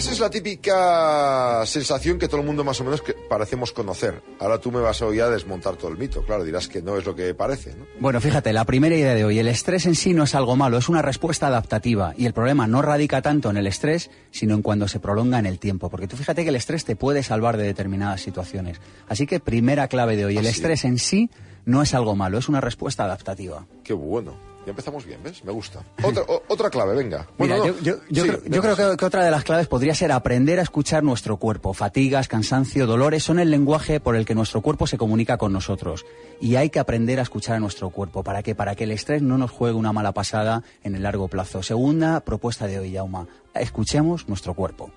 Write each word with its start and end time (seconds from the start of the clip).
Estrés 0.00 0.14
es 0.14 0.20
la 0.20 0.30
típica 0.30 1.62
sensación 1.66 2.18
que 2.18 2.26
todo 2.26 2.40
el 2.40 2.46
mundo 2.46 2.64
más 2.64 2.80
o 2.80 2.84
menos 2.84 3.02
que 3.02 3.12
parecemos 3.12 3.70
conocer. 3.70 4.22
Ahora 4.38 4.58
tú 4.58 4.72
me 4.72 4.80
vas 4.80 5.02
a 5.02 5.06
oír 5.06 5.20
a 5.20 5.28
desmontar 5.28 5.76
todo 5.76 5.90
el 5.90 5.98
mito. 5.98 6.24
Claro, 6.24 6.42
dirás 6.42 6.68
que 6.68 6.80
no 6.80 6.96
es 6.96 7.04
lo 7.04 7.14
que 7.14 7.34
parece, 7.34 7.74
¿no? 7.74 7.84
Bueno, 7.98 8.18
fíjate, 8.18 8.54
la 8.54 8.64
primera 8.64 8.96
idea 8.96 9.14
de 9.14 9.26
hoy, 9.26 9.38
el 9.38 9.46
estrés 9.46 9.84
en 9.84 9.94
sí 9.94 10.14
no 10.14 10.24
es 10.24 10.34
algo 10.34 10.56
malo, 10.56 10.78
es 10.78 10.88
una 10.88 11.02
respuesta 11.02 11.48
adaptativa. 11.48 12.14
Y 12.16 12.24
el 12.24 12.32
problema 12.32 12.66
no 12.66 12.80
radica 12.80 13.20
tanto 13.20 13.50
en 13.50 13.58
el 13.58 13.66
estrés, 13.66 14.10
sino 14.30 14.54
en 14.54 14.62
cuando 14.62 14.88
se 14.88 15.00
prolonga 15.00 15.38
en 15.38 15.44
el 15.44 15.58
tiempo. 15.58 15.90
Porque 15.90 16.08
tú 16.08 16.16
fíjate 16.16 16.44
que 16.44 16.48
el 16.48 16.56
estrés 16.56 16.86
te 16.86 16.96
puede 16.96 17.22
salvar 17.22 17.58
de 17.58 17.64
determinadas 17.64 18.22
situaciones. 18.22 18.80
Así 19.06 19.26
que 19.26 19.38
primera 19.38 19.86
clave 19.88 20.16
de 20.16 20.24
hoy, 20.24 20.38
el 20.38 20.46
Así. 20.46 20.56
estrés 20.56 20.86
en 20.86 20.98
sí 20.98 21.28
no 21.66 21.82
es 21.82 21.92
algo 21.92 22.16
malo, 22.16 22.38
es 22.38 22.48
una 22.48 22.62
respuesta 22.62 23.04
adaptativa. 23.04 23.66
Qué 23.84 23.92
bueno. 23.92 24.49
Ya 24.70 24.72
empezamos 24.72 25.04
bien, 25.04 25.18
¿ves? 25.24 25.42
Me 25.44 25.50
gusta. 25.50 25.84
Otra, 26.04 26.22
o- 26.28 26.42
otra 26.46 26.70
clave, 26.70 26.94
venga. 26.94 27.26
Mira, 27.38 27.56
Bueno, 27.56 27.66
yo, 27.66 27.72
no. 27.72 27.80
yo- 27.80 27.96
yo 28.08 28.22
Sí, 28.22 28.28
creo, 28.28 28.42
yo 28.44 28.62
creo 28.62 28.76
que, 28.92 28.96
que 28.98 29.04
otra 29.04 29.24
de 29.24 29.32
las 29.32 29.42
claves 29.42 29.66
podría 29.66 29.96
ser 29.96 30.12
aprender 30.12 30.60
a 30.60 30.62
escuchar 30.62 31.02
nuestro 31.02 31.38
cuerpo. 31.38 31.74
Fatigas, 31.74 32.28
cansancio, 32.28 32.86
dolores 32.86 33.24
son 33.24 33.40
el 33.40 33.50
lenguaje 33.50 33.98
por 33.98 34.14
el 34.14 34.24
que 34.24 34.36
nuestro 34.36 34.60
cuerpo 34.62 34.86
se 34.86 34.96
comunica 34.96 35.38
con 35.38 35.52
nosotros. 35.52 36.06
Y 36.40 36.54
hay 36.54 36.70
que 36.70 36.78
aprender 36.78 37.18
a 37.18 37.22
escuchar 37.22 37.56
a 37.56 37.58
nuestro 37.58 37.90
cuerpo. 37.90 38.22
¿Para 38.22 38.44
qué? 38.44 38.54
Para 38.54 38.76
que 38.76 38.84
el 38.84 38.92
estrés 38.92 39.22
no 39.22 39.38
nos 39.38 39.50
juegue 39.50 39.74
una 39.76 39.92
mala 39.92 40.12
pasada 40.12 40.62
en 40.84 40.94
el 40.94 41.02
largo 41.02 41.26
plazo. 41.26 41.64
Segunda 41.64 42.20
propuesta 42.20 42.68
de 42.68 42.78
hoy, 42.78 42.92
Yauma. 42.92 43.26
Escuchemos 43.54 44.28
nuestro 44.28 44.54
cuerpo. 44.54 44.92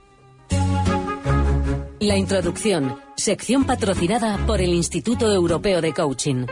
La 2.00 2.16
introducción, 2.18 3.00
sección 3.18 3.64
patrocinada 3.66 4.38
por 4.46 4.62
el 4.62 4.70
Instituto 4.74 5.32
Europeo 5.34 5.82
de 5.82 5.94
Coaching. 5.94 6.46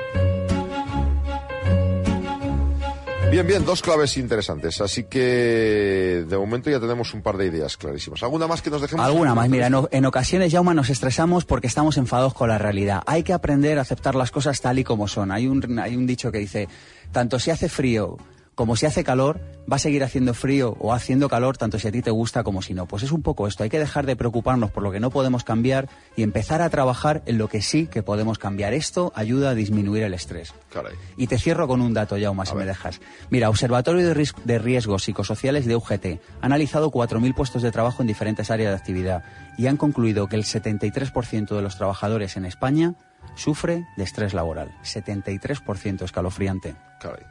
Bien, 3.32 3.48
bien, 3.48 3.64
dos 3.64 3.82
claves 3.82 4.18
interesantes. 4.18 4.82
Así 4.82 5.06
que 5.06 6.26
de 6.28 6.38
momento 6.38 6.70
ya 6.70 6.82
tenemos 6.82 7.14
un 7.14 7.22
par 7.22 7.38
de 7.38 7.46
ideas 7.46 7.78
clarísimas. 7.78 8.22
¿Alguna 8.24 8.46
más 8.46 8.62
que 8.62 8.70
nos 8.70 8.82
dejemos? 8.82 9.06
Alguna 9.06 9.34
más. 9.34 9.48
Mira, 9.48 9.70
en, 9.90 10.06
ocasiones, 10.06 10.52
Yauma, 10.52 10.74
nos 10.74 10.90
estresamos 10.90 11.46
porque 11.46 11.68
estamos 11.68 11.96
enfadados 11.96 12.34
con 12.34 12.50
la 12.50 12.58
realidad. 12.58 13.04
Hay 13.06 13.24
que 13.24 13.32
aprender 13.32 13.80
a 13.80 13.84
aceptar 13.84 14.16
las 14.16 14.32
cosas 14.32 14.60
tal 14.60 14.80
y 14.80 14.84
como 14.84 15.08
son. 15.08 15.32
Hay 15.32 15.48
un, 15.48 15.80
hay 15.80 15.96
un 15.96 16.06
dicho 16.06 16.30
que 16.30 16.40
dice, 16.40 16.68
tanto 17.14 17.40
si 17.40 17.52
hace 17.52 17.70
frío 17.70 18.18
como 18.56 18.76
si 18.76 18.86
hace 18.86 19.04
calor, 19.04 19.40
va 19.72 19.78
a 19.78 19.80
seguir 19.80 20.04
haciendo 20.04 20.34
frío 20.34 20.76
o 20.80 20.94
haciendo 20.94 21.30
calor, 21.30 21.58
tanto 21.58 21.80
si 21.80 21.88
a 21.88 21.92
ti 21.92 22.02
te 22.02 22.12
gusta 22.12 22.44
como 22.44 22.62
si 22.62 22.74
no. 22.74 22.86
Pues 22.86 23.02
es 23.04 23.12
un 23.12 23.22
poco 23.24 23.48
esto. 23.48 23.64
Hay 23.64 23.70
que 23.70 23.80
dejar 23.80 24.06
de 24.06 24.16
preocuparnos 24.16 24.70
por 24.72 24.84
lo 24.84 24.92
que 24.92 25.00
no 25.00 25.10
podemos 25.10 25.44
cambiar 25.44 25.88
y 26.16 26.24
empezar 26.24 26.62
a 26.62 26.70
trabajar 26.70 27.24
en 27.26 27.38
lo 27.38 27.48
que 27.48 27.62
sí 27.62 27.88
que 27.88 28.04
podemos 28.04 28.38
cambiar. 28.38 28.74
Esto 28.74 29.12
ayuda 29.16 29.52
a 29.52 29.56
disminuir 29.56 30.04
el 30.04 30.14
estrés. 30.14 30.54
Caray. 30.72 30.94
Y 31.18 31.28
te 31.28 31.40
cierro 31.40 31.68
con 31.68 31.82
un 31.82 31.94
dato, 31.94 32.18
Jauma, 32.20 32.46
si 32.46 32.54
me 32.56 32.66
dejas. 32.66 33.00
Mira, 33.30 33.50
Observatorio 33.50 34.06
de, 34.06 34.14
Ris- 34.14 34.36
de 34.44 34.60
Riesgos 34.60 35.04
Psicosociales 35.04 35.66
de 35.66 35.76
UGT 35.76 36.06
ha 36.42 36.46
analizado 36.46 36.92
4.000 36.92 37.34
puestos 37.34 37.62
de 37.64 37.72
trabajo 37.72 38.04
en 38.04 38.08
diferentes 38.08 38.52
áreas 38.52 38.72
de 38.72 38.78
actividad 38.78 39.24
y 39.58 39.68
han 39.68 39.78
concluido 39.78 40.28
que 40.28 40.36
el 40.36 40.44
73% 40.44 41.56
de 41.56 41.62
los 41.62 41.78
trabajadores 41.78 42.36
en 42.38 42.46
España 42.46 42.96
sufre 43.36 43.86
de 43.98 44.04
estrés 44.04 44.34
laboral. 44.34 44.72
73% 44.84 46.04
escalofriante. 46.04 46.76
Caray. 47.00 47.24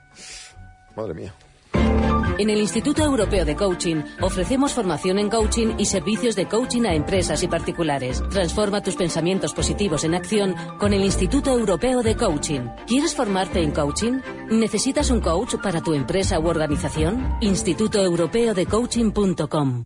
Madre 0.97 1.15
mía. 1.15 1.35
En 2.39 2.49
el 2.49 2.59
Instituto 2.59 3.05
Europeo 3.05 3.45
de 3.45 3.55
Coaching 3.55 3.97
ofrecemos 4.23 4.73
formación 4.73 5.19
en 5.19 5.29
coaching 5.29 5.75
y 5.77 5.85
servicios 5.85 6.35
de 6.37 6.49
coaching 6.49 6.87
a 6.87 6.95
empresas 6.95 7.43
y 7.43 7.49
particulares. 7.49 8.23
Transforma 8.31 8.83
tus 8.83 8.97
pensamientos 8.97 9.53
positivos 9.53 10.05
en 10.05 10.15
acción 10.15 10.55
con 10.79 10.95
el 10.95 11.05
Instituto 11.05 11.51
Europeo 11.51 12.03
de 12.03 12.17
Coaching. 12.17 12.63
¿Quieres 12.87 13.15
formarte 13.15 13.63
en 13.63 13.73
coaching? 13.73 14.21
¿Necesitas 14.51 15.11
un 15.11 15.21
coach 15.21 15.57
para 15.63 15.83
tu 15.83 15.93
empresa 15.93 16.39
u 16.39 16.49
organización? 16.49 17.37
institutoeuropeodecoaching.com 17.43 19.85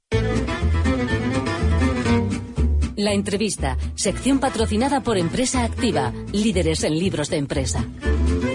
La 2.97 3.13
entrevista, 3.13 3.77
sección 3.97 4.39
patrocinada 4.39 5.01
por 5.01 5.19
Empresa 5.19 5.65
Activa, 5.65 6.13
líderes 6.33 6.85
en 6.85 6.97
libros 6.97 7.31
de 7.31 7.39
empresa. 7.39 7.85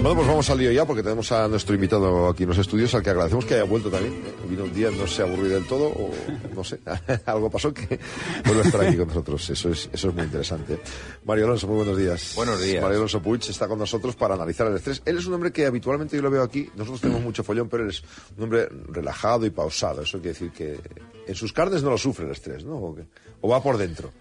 Bueno, 0.02 0.16
pues 0.16 0.28
vamos 0.28 0.50
al 0.50 0.58
lío 0.58 0.72
ya 0.72 0.86
porque 0.86 1.04
tenemos 1.04 1.30
a 1.34 1.48
nuestro 1.50 1.76
invitado 1.76 2.30
aquí 2.30 2.44
en 2.44 2.50
los 2.50 2.58
estudios 2.58 2.96
al 2.96 3.04
que 3.04 3.10
agradecemos 3.10 3.44
que 3.46 3.56
haya 3.56 3.66
vuelto 3.66 3.90
también. 3.90 4.14
Eh, 4.14 4.34
Vino 4.50 4.64
un 4.64 4.74
día, 4.74 4.90
no 4.92 5.06
se 5.06 5.22
aburrió 5.24 5.50
del 5.56 5.68
todo 5.68 5.88
o 5.90 6.10
no 6.56 6.64
sé, 6.64 6.80
algo 7.26 7.50
pasó 7.52 7.74
que 7.74 8.00
vuelve 8.46 8.62
a 8.62 8.66
estar 8.66 8.82
aquí 8.82 8.96
con 8.96 9.10
nosotros. 9.10 9.50
Eso 9.50 9.70
es, 9.70 9.90
eso 9.92 10.08
es 10.10 10.16
muy 10.16 10.24
interesante. 10.24 10.80
Mario 11.26 11.46
Alonso, 11.46 11.68
muy 11.68 11.76
buenos 11.78 11.98
días. 11.98 12.32
Buenos 12.36 12.62
días. 12.62 12.82
Mario 12.82 12.98
Alonso 12.98 13.22
Puig 13.22 13.42
está 13.50 13.68
con 13.68 13.78
nosotros 13.78 14.16
para 14.16 14.36
analizar 14.36 14.68
el 14.68 14.76
estrés. 14.78 15.02
Él 15.06 15.18
es 15.18 15.26
un 15.26 15.34
hombre 15.34 15.52
que 15.52 15.66
habitualmente 15.66 16.16
yo 16.16 16.22
lo 16.22 16.32
veo 16.32 16.44
aquí, 16.44 16.70
nosotros 16.76 17.02
tenemos 17.02 17.22
mucho 17.22 17.44
follón, 17.44 17.68
pero 17.68 17.84
él 17.84 17.90
es 17.90 18.02
un 18.38 18.46
hombre 18.46 18.70
relajado 18.88 19.46
y 19.46 19.50
pausado. 19.50 20.02
Eso 20.04 20.20
quiere 20.20 20.30
decir 20.34 20.52
que 20.52 20.80
en 21.28 21.36
sus 21.36 21.52
carnes 21.52 21.84
no 21.84 21.90
lo 21.90 21.98
sufre 21.98 22.26
el 22.26 22.32
estrés, 22.32 22.64
¿no? 22.64 22.76
O, 22.78 22.96
que- 22.96 23.06
o 23.42 23.50
va 23.50 23.62
por 23.62 23.78
dentro. 23.78 24.12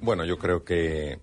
Bueno, 0.00 0.24
yo 0.24 0.36
creo 0.38 0.64
que 0.64 1.18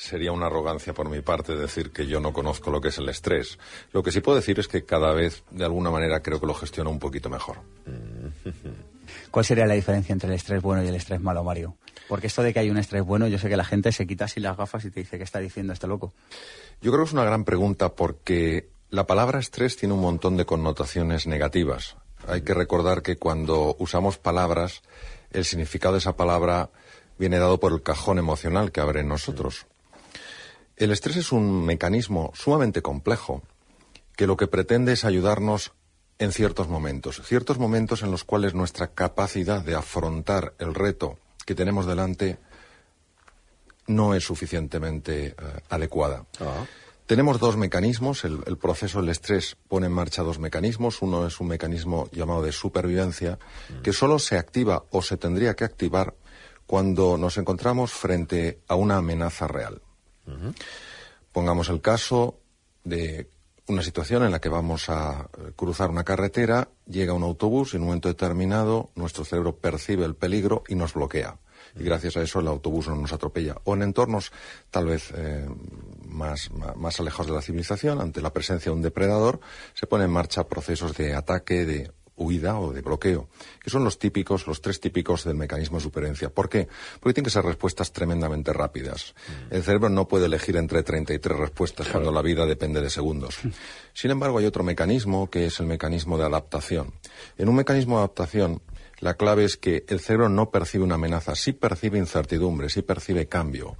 sería 0.00 0.32
una 0.32 0.46
arrogancia 0.46 0.94
por 0.94 1.10
mi 1.10 1.20
parte 1.20 1.54
decir 1.54 1.92
que 1.92 2.06
yo 2.06 2.20
no 2.20 2.32
conozco 2.32 2.70
lo 2.70 2.80
que 2.80 2.88
es 2.88 2.98
el 2.98 3.08
estrés. 3.08 3.58
Lo 3.92 4.02
que 4.02 4.10
sí 4.10 4.20
puedo 4.20 4.36
decir 4.36 4.58
es 4.58 4.66
que 4.66 4.84
cada 4.84 5.12
vez, 5.12 5.44
de 5.50 5.64
alguna 5.64 5.90
manera, 5.90 6.22
creo 6.22 6.40
que 6.40 6.46
lo 6.46 6.54
gestiono 6.54 6.90
un 6.90 6.98
poquito 6.98 7.28
mejor. 7.28 7.58
¿Cuál 9.30 9.44
sería 9.44 9.66
la 9.66 9.74
diferencia 9.74 10.12
entre 10.12 10.28
el 10.28 10.36
estrés 10.36 10.62
bueno 10.62 10.82
y 10.82 10.88
el 10.88 10.94
estrés 10.94 11.20
malo, 11.20 11.44
Mario? 11.44 11.76
Porque 12.08 12.28
esto 12.28 12.42
de 12.42 12.54
que 12.54 12.60
hay 12.60 12.70
un 12.70 12.78
estrés 12.78 13.04
bueno, 13.04 13.28
yo 13.28 13.38
sé 13.38 13.48
que 13.48 13.56
la 13.56 13.64
gente 13.64 13.92
se 13.92 14.06
quita 14.06 14.24
así 14.24 14.40
las 14.40 14.56
gafas 14.56 14.84
y 14.84 14.90
te 14.90 15.00
dice, 15.00 15.18
¿qué 15.18 15.24
está 15.24 15.38
diciendo 15.38 15.72
este 15.72 15.86
loco? 15.86 16.14
Yo 16.80 16.90
creo 16.90 17.04
que 17.04 17.08
es 17.08 17.12
una 17.12 17.24
gran 17.24 17.44
pregunta 17.44 17.90
porque 17.90 18.70
la 18.88 19.06
palabra 19.06 19.38
estrés 19.38 19.76
tiene 19.76 19.94
un 19.94 20.00
montón 20.00 20.36
de 20.36 20.46
connotaciones 20.46 21.26
negativas. 21.26 21.96
Hay 22.26 22.42
que 22.42 22.54
recordar 22.54 23.02
que 23.02 23.16
cuando 23.16 23.76
usamos 23.78 24.18
palabras, 24.18 24.82
el 25.30 25.44
significado 25.44 25.94
de 25.94 25.98
esa 25.98 26.16
palabra 26.16 26.70
viene 27.18 27.38
dado 27.38 27.60
por 27.60 27.72
el 27.72 27.82
cajón 27.82 28.18
emocional 28.18 28.72
que 28.72 28.80
abre 28.80 29.00
en 29.00 29.08
nosotros. 29.08 29.66
El 30.80 30.92
estrés 30.92 31.18
es 31.18 31.30
un 31.30 31.66
mecanismo 31.66 32.32
sumamente 32.34 32.80
complejo 32.80 33.42
que 34.16 34.26
lo 34.26 34.38
que 34.38 34.46
pretende 34.46 34.94
es 34.94 35.04
ayudarnos 35.04 35.72
en 36.18 36.32
ciertos 36.32 36.68
momentos, 36.68 37.20
ciertos 37.22 37.58
momentos 37.58 38.02
en 38.02 38.10
los 38.10 38.24
cuales 38.24 38.54
nuestra 38.54 38.94
capacidad 38.94 39.62
de 39.62 39.74
afrontar 39.74 40.54
el 40.58 40.74
reto 40.74 41.18
que 41.44 41.54
tenemos 41.54 41.84
delante 41.84 42.38
no 43.88 44.14
es 44.14 44.24
suficientemente 44.24 45.26
eh, 45.26 45.34
adecuada. 45.68 46.24
Tenemos 47.04 47.40
dos 47.40 47.58
mecanismos. 47.58 48.24
El, 48.24 48.38
el 48.46 48.56
proceso 48.56 49.02
del 49.02 49.10
estrés 49.10 49.58
pone 49.68 49.84
en 49.84 49.92
marcha 49.92 50.22
dos 50.22 50.38
mecanismos. 50.38 51.02
Uno 51.02 51.26
es 51.26 51.40
un 51.40 51.48
mecanismo 51.48 52.08
llamado 52.10 52.40
de 52.40 52.52
supervivencia, 52.52 53.38
que 53.82 53.92
solo 53.92 54.18
se 54.18 54.38
activa 54.38 54.84
o 54.92 55.02
se 55.02 55.18
tendría 55.18 55.54
que 55.54 55.64
activar 55.64 56.14
cuando 56.66 57.18
nos 57.18 57.36
encontramos 57.36 57.92
frente 57.92 58.60
a 58.66 58.76
una 58.76 58.96
amenaza 58.96 59.46
real. 59.46 59.82
Pongamos 61.32 61.68
el 61.68 61.80
caso 61.80 62.40
de 62.84 63.28
una 63.70 63.82
situación 63.82 64.24
en 64.24 64.32
la 64.32 64.40
que 64.40 64.48
vamos 64.48 64.88
a 64.88 65.28
eh, 65.38 65.52
cruzar 65.54 65.90
una 65.90 66.04
carretera, 66.04 66.68
llega 66.86 67.14
un 67.14 67.22
autobús 67.22 67.72
y 67.72 67.76
en 67.76 67.82
un 67.82 67.88
momento 67.88 68.08
determinado 68.08 68.90
nuestro 68.96 69.24
cerebro 69.24 69.56
percibe 69.56 70.04
el 70.04 70.16
peligro 70.16 70.64
y 70.68 70.74
nos 70.74 70.94
bloquea. 70.94 71.38
Y 71.76 71.84
gracias 71.84 72.16
a 72.16 72.22
eso 72.22 72.40
el 72.40 72.48
autobús 72.48 72.88
no 72.88 72.96
nos 72.96 73.12
atropella. 73.12 73.56
O 73.64 73.74
en 73.74 73.82
entornos 73.82 74.32
tal 74.70 74.86
vez 74.86 75.12
eh, 75.14 75.46
más, 76.04 76.50
más, 76.50 76.76
más 76.76 76.98
alejados 76.98 77.28
de 77.28 77.34
la 77.34 77.42
civilización, 77.42 78.00
ante 78.00 78.20
la 78.20 78.32
presencia 78.32 78.70
de 78.70 78.76
un 78.76 78.82
depredador, 78.82 79.40
se 79.74 79.86
ponen 79.86 80.06
en 80.06 80.12
marcha 80.12 80.48
procesos 80.48 80.96
de 80.96 81.14
ataque, 81.14 81.64
de 81.64 81.92
huida 82.20 82.60
o 82.60 82.72
de 82.72 82.82
bloqueo, 82.82 83.28
que 83.62 83.70
son 83.70 83.82
los 83.82 83.98
típicos, 83.98 84.46
los 84.46 84.60
tres 84.60 84.78
típicos 84.78 85.24
del 85.24 85.34
mecanismo 85.34 85.78
de 85.78 85.84
supervivencia. 85.84 86.30
¿Por 86.30 86.48
qué? 86.48 86.68
Porque 87.00 87.14
tienen 87.14 87.24
que 87.24 87.30
ser 87.30 87.44
respuestas 87.44 87.92
tremendamente 87.92 88.52
rápidas. 88.52 89.14
El 89.50 89.62
cerebro 89.62 89.88
no 89.88 90.06
puede 90.06 90.26
elegir 90.26 90.56
entre 90.56 90.82
33 90.82 91.36
respuestas 91.36 91.88
cuando 91.88 92.12
la 92.12 92.22
vida 92.22 92.44
depende 92.46 92.80
de 92.80 92.90
segundos. 92.90 93.38
Sin 93.94 94.10
embargo, 94.10 94.38
hay 94.38 94.46
otro 94.46 94.62
mecanismo 94.62 95.30
que 95.30 95.46
es 95.46 95.58
el 95.60 95.66
mecanismo 95.66 96.18
de 96.18 96.26
adaptación. 96.26 96.92
En 97.38 97.48
un 97.48 97.56
mecanismo 97.56 97.96
de 97.96 98.00
adaptación, 98.00 98.62
la 99.00 99.14
clave 99.14 99.44
es 99.44 99.56
que 99.56 99.84
el 99.88 100.00
cerebro 100.00 100.28
no 100.28 100.50
percibe 100.50 100.84
una 100.84 100.96
amenaza, 100.96 101.34
sí 101.34 101.52
percibe 101.52 101.98
incertidumbre, 101.98 102.68
sí 102.68 102.82
percibe 102.82 103.26
cambio. 103.26 103.78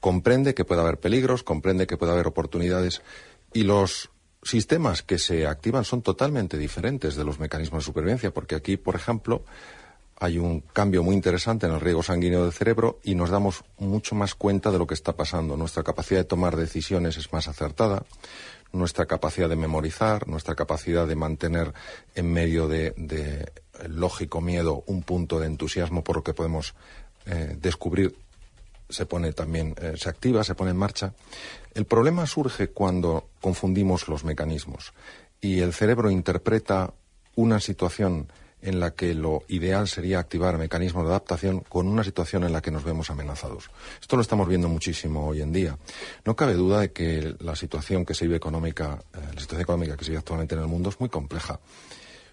Comprende 0.00 0.54
que 0.54 0.64
puede 0.64 0.80
haber 0.80 0.98
peligros, 0.98 1.44
comprende 1.44 1.86
que 1.86 1.96
puede 1.96 2.12
haber 2.12 2.26
oportunidades 2.26 3.00
Y 3.52 3.62
los 3.62 4.10
sistemas 4.46 5.02
que 5.02 5.18
se 5.18 5.46
activan 5.46 5.84
son 5.84 6.02
totalmente 6.02 6.56
diferentes 6.56 7.16
de 7.16 7.24
los 7.24 7.38
mecanismos 7.38 7.82
de 7.82 7.86
supervivencia, 7.86 8.32
porque 8.32 8.54
aquí, 8.54 8.76
por 8.76 8.94
ejemplo, 8.94 9.44
hay 10.18 10.38
un 10.38 10.60
cambio 10.60 11.02
muy 11.02 11.14
interesante 11.14 11.66
en 11.66 11.72
el 11.72 11.80
riego 11.80 12.02
sanguíneo 12.02 12.42
del 12.44 12.52
cerebro 12.52 13.00
y 13.02 13.14
nos 13.14 13.30
damos 13.30 13.64
mucho 13.78 14.14
más 14.14 14.34
cuenta 14.34 14.70
de 14.70 14.78
lo 14.78 14.86
que 14.86 14.94
está 14.94 15.14
pasando. 15.14 15.56
Nuestra 15.56 15.82
capacidad 15.82 16.20
de 16.20 16.24
tomar 16.24 16.56
decisiones 16.56 17.18
es 17.18 17.32
más 17.32 17.48
acertada, 17.48 18.04
nuestra 18.72 19.06
capacidad 19.06 19.48
de 19.48 19.56
memorizar, 19.56 20.26
nuestra 20.26 20.54
capacidad 20.54 21.06
de 21.06 21.16
mantener 21.16 21.74
en 22.14 22.32
medio 22.32 22.66
de, 22.68 23.52
lógico 23.88 24.40
miedo 24.40 24.84
un 24.86 25.02
punto 25.02 25.38
de 25.38 25.46
entusiasmo 25.46 26.02
por 26.02 26.16
lo 26.16 26.24
que 26.24 26.34
podemos 26.34 26.74
eh, 27.26 27.56
descubrir 27.60 28.16
se 28.88 29.06
pone 29.06 29.32
también, 29.32 29.74
eh, 29.80 29.94
se 29.96 30.08
activa, 30.08 30.44
se 30.44 30.54
pone 30.54 30.70
en 30.70 30.76
marcha. 30.76 31.12
El 31.76 31.84
problema 31.84 32.24
surge 32.24 32.68
cuando 32.68 33.28
confundimos 33.42 34.08
los 34.08 34.24
mecanismos 34.24 34.94
y 35.42 35.60
el 35.60 35.74
cerebro 35.74 36.10
interpreta 36.10 36.94
una 37.34 37.60
situación 37.60 38.32
en 38.62 38.80
la 38.80 38.94
que 38.94 39.12
lo 39.12 39.42
ideal 39.48 39.86
sería 39.86 40.18
activar 40.18 40.56
mecanismos 40.56 41.04
de 41.04 41.10
adaptación 41.10 41.60
con 41.60 41.86
una 41.86 42.02
situación 42.02 42.44
en 42.44 42.54
la 42.54 42.62
que 42.62 42.70
nos 42.70 42.82
vemos 42.82 43.10
amenazados. 43.10 43.68
Esto 44.00 44.16
lo 44.16 44.22
estamos 44.22 44.48
viendo 44.48 44.70
muchísimo 44.70 45.26
hoy 45.26 45.42
en 45.42 45.52
día. 45.52 45.76
No 46.24 46.34
cabe 46.34 46.54
duda 46.54 46.80
de 46.80 46.92
que 46.92 47.36
la 47.40 47.54
situación 47.54 48.06
que 48.06 48.14
se 48.14 48.24
vive 48.24 48.38
económica, 48.38 48.98
eh, 49.12 49.18
la 49.34 49.40
situación 49.42 49.60
económica 49.60 49.98
que 49.98 50.04
se 50.06 50.12
vive 50.12 50.20
actualmente 50.20 50.54
en 50.54 50.62
el 50.62 50.68
mundo 50.68 50.88
es 50.88 50.98
muy 50.98 51.10
compleja. 51.10 51.60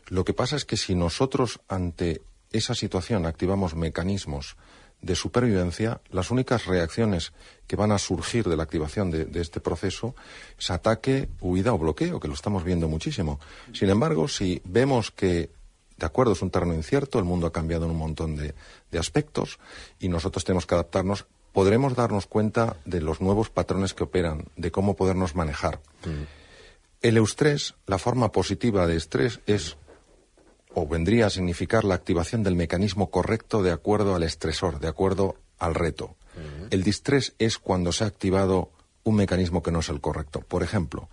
Lo 0.08 0.24
que 0.24 0.34
pasa 0.34 0.56
es 0.56 0.64
que 0.64 0.78
si 0.78 0.96
nosotros 0.96 1.60
ante 1.68 2.22
esa 2.54 2.76
situación 2.76 3.26
activamos 3.26 3.76
mecanismos 3.76 4.56
de 5.04 5.16
supervivencia, 5.16 6.02
las 6.10 6.32
únicas 6.32 6.66
reacciones 6.66 7.34
que 7.68 7.76
van 7.76 7.92
a 7.92 8.00
surgir 8.00 8.48
de 8.48 8.56
la 8.56 8.64
activación 8.64 9.12
de, 9.12 9.30
este 9.40 9.60
proceso 9.60 10.16
es 10.58 10.72
ataque, 10.72 11.30
huida 11.42 11.74
o 11.74 11.78
bloqueo, 11.78 12.20
que 12.20 12.30
lo 12.30 12.34
estamos 12.34 12.64
viendo 12.64 12.88
muchísimo. 12.88 13.40
Sin 13.74 13.90
embargo, 13.90 14.28
si 14.28 14.62
vemos 14.66 15.12
que 15.12 15.52
de 15.98 16.08
acuerdo, 16.08 16.34
es 16.34 16.42
un 16.42 16.50
terreno 16.50 16.74
incierto, 16.74 17.20
el 17.20 17.26
mundo 17.26 17.46
ha 17.46 17.54
cambiado 17.54 17.86
en 17.86 17.92
un 17.92 17.98
montón 17.98 18.36
de, 18.36 18.56
aspectos 18.98 19.60
y 20.00 20.10
nosotros 20.10 20.44
tenemos 20.44 20.66
que 20.66 20.74
adaptarnos. 20.74 21.26
Podremos 21.52 21.96
darnos 21.96 22.26
cuenta 22.26 22.78
de 22.86 23.00
los 23.00 23.22
nuevos 23.22 23.50
patrones 23.50 23.94
que 23.94 24.04
operan, 24.04 24.46
de 24.56 24.72
cómo 24.72 24.96
podernos 24.96 25.36
manejar. 25.36 25.80
Mm. 26.06 26.24
El 27.02 27.18
eustrés, 27.18 27.76
la 27.86 28.00
forma 28.00 28.32
positiva 28.32 28.88
de 28.88 28.96
estrés, 28.96 29.40
es 29.46 29.78
o 30.74 30.88
vendría 30.88 31.28
a 31.28 31.30
significar 31.30 31.84
la 31.84 31.96
activación 31.96 32.44
del 32.44 32.56
mecanismo 32.56 33.10
correcto 33.10 33.62
de 33.64 33.72
acuerdo 33.72 34.16
al 34.16 34.24
estresor, 34.24 34.80
de 34.80 34.88
acuerdo 34.88 35.36
al 35.60 35.76
reto. 35.76 36.16
El 36.72 36.84
distrés 36.84 37.36
es 37.38 37.60
cuando 37.60 37.92
se 37.92 38.04
ha 38.04 38.08
activado 38.08 38.72
un 39.04 39.16
mecanismo 39.16 39.62
que 39.62 39.72
no 39.72 39.80
es 39.80 39.90
el 39.90 40.02
correcto. 40.02 40.42
Por 40.42 40.64
ejemplo, 40.64 41.10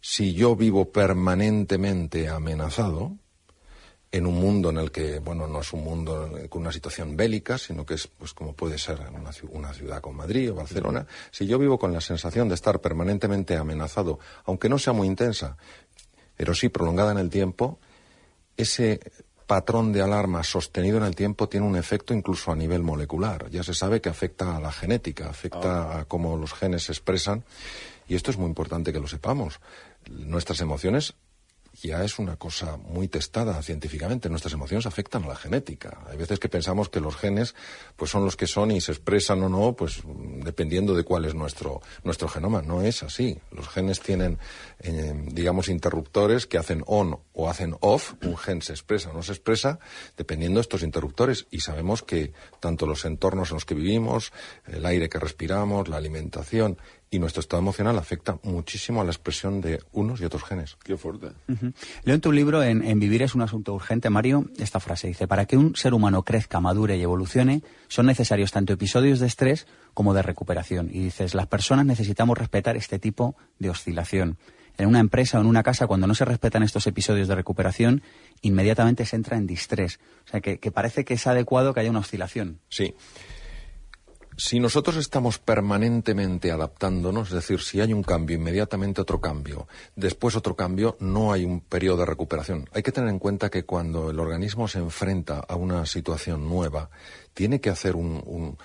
si 0.00 0.32
yo 0.32 0.54
vivo 0.54 0.92
permanentemente 0.92 2.28
amenazado, 2.28 3.16
en 4.12 4.26
un 4.26 4.34
mundo 4.34 4.70
en 4.70 4.78
el 4.78 4.90
que, 4.90 5.20
bueno, 5.20 5.46
no 5.46 5.60
es 5.60 5.72
un 5.72 5.84
mundo 5.84 6.32
con 6.48 6.62
una 6.62 6.72
situación 6.72 7.16
bélica, 7.16 7.58
sino 7.58 7.86
que 7.86 7.94
es, 7.94 8.08
pues, 8.08 8.34
como 8.34 8.54
puede 8.54 8.76
ser 8.76 8.98
una, 9.00 9.30
una 9.50 9.72
ciudad 9.72 10.00
como 10.00 10.18
Madrid 10.18 10.50
o 10.50 10.56
Barcelona, 10.56 11.06
si 11.30 11.46
yo 11.46 11.58
vivo 11.58 11.78
con 11.78 11.92
la 11.92 12.00
sensación 12.00 12.48
de 12.48 12.56
estar 12.56 12.80
permanentemente 12.80 13.56
amenazado, 13.56 14.18
aunque 14.44 14.68
no 14.68 14.78
sea 14.78 14.92
muy 14.92 15.06
intensa, 15.06 15.56
pero 16.36 16.54
sí 16.54 16.68
prolongada 16.68 17.12
en 17.12 17.18
el 17.18 17.30
tiempo, 17.30 17.78
ese 18.60 19.00
patrón 19.46 19.92
de 19.92 20.00
alarma 20.00 20.44
sostenido 20.44 20.98
en 20.98 21.04
el 21.04 21.16
tiempo 21.16 21.48
tiene 21.48 21.66
un 21.66 21.74
efecto 21.74 22.14
incluso 22.14 22.52
a 22.52 22.56
nivel 22.56 22.82
molecular. 22.82 23.50
Ya 23.50 23.64
se 23.64 23.74
sabe 23.74 24.00
que 24.00 24.08
afecta 24.08 24.56
a 24.56 24.60
la 24.60 24.70
genética, 24.70 25.28
afecta 25.28 25.82
ah. 25.82 26.00
a 26.00 26.04
cómo 26.04 26.36
los 26.36 26.52
genes 26.52 26.84
se 26.84 26.92
expresan, 26.92 27.44
y 28.06 28.14
esto 28.14 28.30
es 28.30 28.38
muy 28.38 28.46
importante 28.46 28.92
que 28.92 29.00
lo 29.00 29.08
sepamos. 29.08 29.60
Nuestras 30.08 30.60
emociones 30.60 31.14
ya 31.82 32.04
es 32.04 32.18
una 32.18 32.36
cosa 32.36 32.76
muy 32.76 33.08
testada 33.08 33.60
científicamente. 33.62 34.28
Nuestras 34.28 34.54
emociones 34.54 34.86
afectan 34.86 35.24
a 35.24 35.28
la 35.28 35.36
genética. 35.36 36.04
Hay 36.08 36.16
veces 36.16 36.38
que 36.38 36.48
pensamos 36.48 36.88
que 36.88 37.00
los 37.00 37.16
genes 37.16 37.54
pues 37.96 38.10
son 38.10 38.24
los 38.24 38.36
que 38.36 38.46
son 38.46 38.70
y 38.70 38.80
se 38.80 38.92
expresan 38.92 39.42
o 39.42 39.48
no, 39.48 39.74
pues 39.74 40.02
dependiendo 40.44 40.94
de 40.94 41.04
cuál 41.04 41.24
es 41.24 41.34
nuestro, 41.34 41.80
nuestro 42.04 42.28
genoma. 42.28 42.62
No 42.62 42.82
es 42.82 43.02
así. 43.02 43.38
Los 43.50 43.68
genes 43.68 44.00
tienen, 44.00 44.38
eh, 44.80 45.14
digamos, 45.32 45.68
interruptores 45.68 46.46
que 46.46 46.58
hacen 46.58 46.82
on 46.86 47.18
o 47.32 47.48
hacen 47.48 47.76
off. 47.80 48.14
Un 48.22 48.36
gen 48.36 48.62
se 48.62 48.72
expresa 48.72 49.10
o 49.10 49.14
no 49.14 49.22
se 49.22 49.32
expresa 49.32 49.78
dependiendo 50.16 50.58
de 50.58 50.62
estos 50.62 50.82
interruptores. 50.82 51.46
Y 51.50 51.60
sabemos 51.60 52.02
que 52.02 52.32
tanto 52.60 52.86
los 52.86 53.04
entornos 53.04 53.50
en 53.50 53.54
los 53.54 53.64
que 53.64 53.74
vivimos, 53.74 54.32
el 54.66 54.84
aire 54.86 55.08
que 55.08 55.18
respiramos, 55.18 55.88
la 55.88 55.96
alimentación 55.96 56.78
y 57.10 57.18
nuestro 57.18 57.40
estado 57.40 57.60
emocional 57.60 57.98
afecta 57.98 58.38
muchísimo 58.44 59.00
a 59.00 59.04
la 59.04 59.10
expresión 59.10 59.60
de 59.60 59.82
unos 59.92 60.20
y 60.20 60.24
otros 60.24 60.44
genes. 60.44 60.76
Qué 60.84 60.96
fuerte. 60.96 61.30
Leo 62.04 62.14
en 62.14 62.20
tu 62.20 62.30
libro, 62.30 62.62
en, 62.62 63.00
Vivir 63.00 63.22
es 63.22 63.34
un 63.34 63.42
asunto 63.42 63.74
urgente, 63.74 64.10
Mario, 64.10 64.48
esta 64.58 64.78
frase. 64.78 65.08
Dice, 65.08 65.26
para 65.26 65.46
que 65.46 65.56
un 65.56 65.74
ser 65.74 65.92
humano 65.92 66.22
crezca, 66.22 66.60
madure 66.60 66.96
y 66.96 67.02
evolucione, 67.02 67.62
son 67.88 68.06
necesarios 68.06 68.52
tanto 68.52 68.72
episodios 68.72 69.18
de 69.18 69.26
estrés 69.26 69.66
como 69.92 70.14
de 70.14 70.22
recuperación. 70.22 70.88
Y 70.92 71.00
dices, 71.00 71.34
las 71.34 71.48
personas 71.48 71.84
necesitamos 71.84 72.38
respetar 72.38 72.76
este 72.76 73.00
tipo 73.00 73.34
de 73.58 73.70
oscilación. 73.70 74.38
En 74.78 74.86
una 74.86 75.00
empresa 75.00 75.38
o 75.38 75.40
en 75.40 75.48
una 75.48 75.64
casa, 75.64 75.88
cuando 75.88 76.06
no 76.06 76.14
se 76.14 76.24
respetan 76.24 76.62
estos 76.62 76.86
episodios 76.86 77.26
de 77.26 77.34
recuperación, 77.34 78.02
inmediatamente 78.40 79.04
se 79.04 79.16
entra 79.16 79.36
en 79.36 79.48
distrés. 79.48 79.98
O 80.26 80.30
sea, 80.30 80.40
que, 80.40 80.58
que 80.58 80.70
parece 80.70 81.04
que 81.04 81.14
es 81.14 81.26
adecuado 81.26 81.74
que 81.74 81.80
haya 81.80 81.90
una 81.90 81.98
oscilación. 81.98 82.60
Sí. 82.68 82.94
Si 84.40 84.58
nosotros 84.58 84.96
estamos 84.96 85.38
permanentemente 85.38 86.50
adaptándonos, 86.50 87.28
es 87.28 87.34
decir, 87.34 87.60
si 87.60 87.82
hay 87.82 87.92
un 87.92 88.02
cambio, 88.02 88.36
inmediatamente 88.38 89.02
otro 89.02 89.20
cambio, 89.20 89.68
después 89.96 90.34
otro 90.34 90.56
cambio, 90.56 90.96
no 90.98 91.30
hay 91.30 91.44
un 91.44 91.60
periodo 91.60 91.98
de 91.98 92.06
recuperación. 92.06 92.66
Hay 92.72 92.82
que 92.82 92.90
tener 92.90 93.10
en 93.10 93.18
cuenta 93.18 93.50
que 93.50 93.64
cuando 93.64 94.08
el 94.08 94.18
organismo 94.18 94.66
se 94.66 94.78
enfrenta 94.78 95.40
a 95.40 95.56
una 95.56 95.84
situación 95.84 96.48
nueva, 96.48 96.88
tiene 97.34 97.60
que 97.60 97.68
hacer 97.68 97.94
un, 97.96 98.56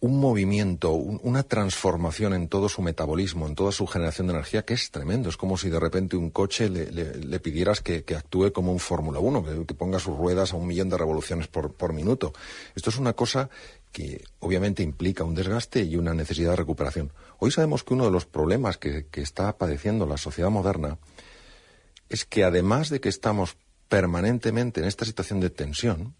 un, 0.00 0.18
movimiento, 0.18 0.92
una 0.92 1.42
transformación 1.42 2.32
en 2.32 2.48
todo 2.48 2.70
su 2.70 2.80
metabolismo, 2.80 3.46
en 3.46 3.54
toda 3.54 3.70
su 3.70 3.86
generación 3.86 4.28
de 4.28 4.32
energía, 4.32 4.64
que 4.64 4.72
es 4.72 4.90
tremendo. 4.90 5.28
Es 5.28 5.36
como 5.36 5.58
si 5.58 5.68
de 5.68 5.78
repente 5.78 6.16
un 6.16 6.30
coche 6.30 6.70
le, 6.70 7.40
pidieras 7.40 7.82
que, 7.82 8.02
actúe 8.16 8.50
como 8.50 8.72
un 8.72 8.80
Fórmula 8.80 9.18
1, 9.18 9.66
que, 9.66 9.74
ponga 9.74 9.98
sus 9.98 10.16
ruedas 10.16 10.54
a 10.54 10.56
un 10.56 10.66
millón 10.66 10.88
de 10.88 10.96
revoluciones 10.96 11.48
por 11.48 11.92
minuto. 11.92 12.32
Esto 12.74 12.88
es 12.88 12.98
una 12.98 13.12
cosa 13.12 13.50
que 13.92 14.24
obviamente 14.40 14.82
implica 14.82 15.22
un 15.22 15.34
desgaste 15.34 15.82
y 15.82 15.96
una 15.96 16.14
necesidad 16.14 16.50
de 16.50 16.56
recuperación. 16.56 17.12
Hoy 17.38 17.50
sabemos 17.50 17.84
que 17.84 17.94
uno 17.94 18.06
de 18.06 18.10
los 18.10 18.26
problemas 18.26 18.78
que, 18.78 19.06
está 19.12 19.56
padeciendo 19.58 20.06
la 20.06 20.16
sociedad 20.16 20.50
moderna 20.50 20.98
es 22.08 22.24
que 22.24 22.42
además 22.44 22.88
de 22.88 23.00
que 23.00 23.10
estamos 23.10 23.56
permanentemente 23.88 24.80
en 24.80 24.86
esta 24.86 25.04
situación 25.04 25.40
de 25.40 25.50
tensión, 25.50 26.14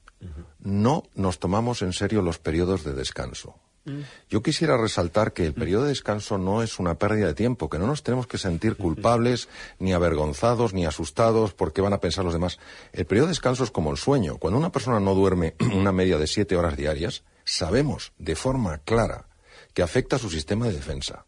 no 0.61 1.05
nos 1.15 1.39
tomamos 1.39 1.83
en 1.83 1.93
serio 1.93 2.23
los 2.23 2.39
periodos 2.39 2.85
de 2.85 2.93
descanso. 2.93 3.57
Mm. 3.85 4.01
Yo 4.29 4.43
quisiera 4.43 4.77
resaltar 4.77 5.33
que 5.33 5.45
el 5.45 5.55
periodo 5.55 5.85
de 5.85 5.91
descanso 5.91 6.39
no 6.39 6.63
es 6.63 6.79
una 6.79 6.99
pérdida 6.99 7.27
de 7.27 7.35
tiempo, 7.35 7.69
que 7.69 7.79
no 7.79 7.87
nos 7.87 8.03
tenemos 8.03 8.27
que 8.27 8.39
sentir 8.39 8.77
culpables, 8.77 9.49
ni 9.79 9.93
avergonzados, 9.93 10.73
ni 10.73 10.87
asustados 10.87 11.53
porque 11.53 11.81
van 11.81 11.93
a 11.93 12.01
pensar 12.01 12.25
los 12.25 12.33
demás. 12.33 12.59
El 12.93 13.07
periodo 13.07 13.27
de 13.27 13.33
descanso 13.33 13.65
es 13.65 13.71
como 13.71 13.91
el 13.91 13.97
sueño. 13.97 14.39
Cuando 14.39 14.59
una 14.59 14.73
persona 14.73 15.01
no 15.01 15.15
duerme 15.15 15.55
una 15.75 15.93
media 15.93 16.19
de 16.19 16.27
siete 16.27 16.57
horas 16.57 16.77
diarias, 16.77 17.25
sabemos 17.45 18.13
de 18.19 18.37
forma 18.37 18.79
clara 18.79 19.27
que 19.75 19.83
afecta 19.83 20.17
a 20.17 20.19
su 20.19 20.31
sistema 20.31 20.67
de 20.67 20.75
defensa, 20.75 21.27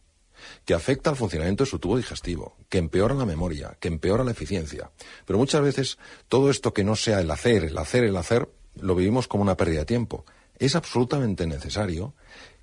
que 0.65 0.75
afecta 0.75 1.11
al 1.11 1.17
funcionamiento 1.17 1.65
de 1.65 1.71
su 1.71 1.79
tubo 1.79 1.97
digestivo, 1.97 2.57
que 2.69 2.79
empeora 2.79 3.15
la 3.15 3.27
memoria, 3.27 3.77
que 3.81 3.89
empeora 3.89 4.25
la 4.25 4.33
eficiencia. 4.33 4.91
Pero 5.25 5.39
muchas 5.39 5.63
veces 5.63 5.99
todo 6.29 6.51
esto 6.51 6.73
que 6.73 6.85
no 6.85 6.95
sea 6.95 7.21
el 7.21 7.31
hacer, 7.31 7.65
el 7.65 7.79
hacer, 7.79 8.05
el 8.05 8.17
hacer, 8.17 8.49
lo 8.77 8.95
vivimos 8.95 9.29
como 9.29 9.43
una 9.43 9.57
pérdida 9.57 9.81
de 9.81 9.87
tiempo. 9.87 10.25
Es 10.65 10.77
absolutamente 10.77 11.47
necesario 11.47 12.15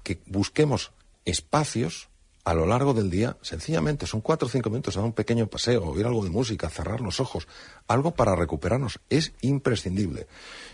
que 0.01 0.19
busquemos 0.25 0.91
espacios 1.23 2.09
a 2.43 2.55
lo 2.55 2.65
largo 2.65 2.95
del 2.95 3.11
día, 3.11 3.37
sencillamente, 3.43 4.07
son 4.07 4.21
cuatro 4.21 4.47
o 4.47 4.49
cinco 4.49 4.71
minutos, 4.71 4.95
dar 4.95 5.05
un 5.05 5.13
pequeño 5.13 5.45
paseo, 5.45 5.85
oír 5.85 6.07
algo 6.07 6.23
de 6.23 6.31
música, 6.31 6.71
cerrar 6.71 6.99
los 6.99 7.19
ojos, 7.19 7.47
algo 7.87 8.15
para 8.15 8.35
recuperarnos. 8.35 8.99
Es 9.11 9.33
imprescindible. 9.41 10.25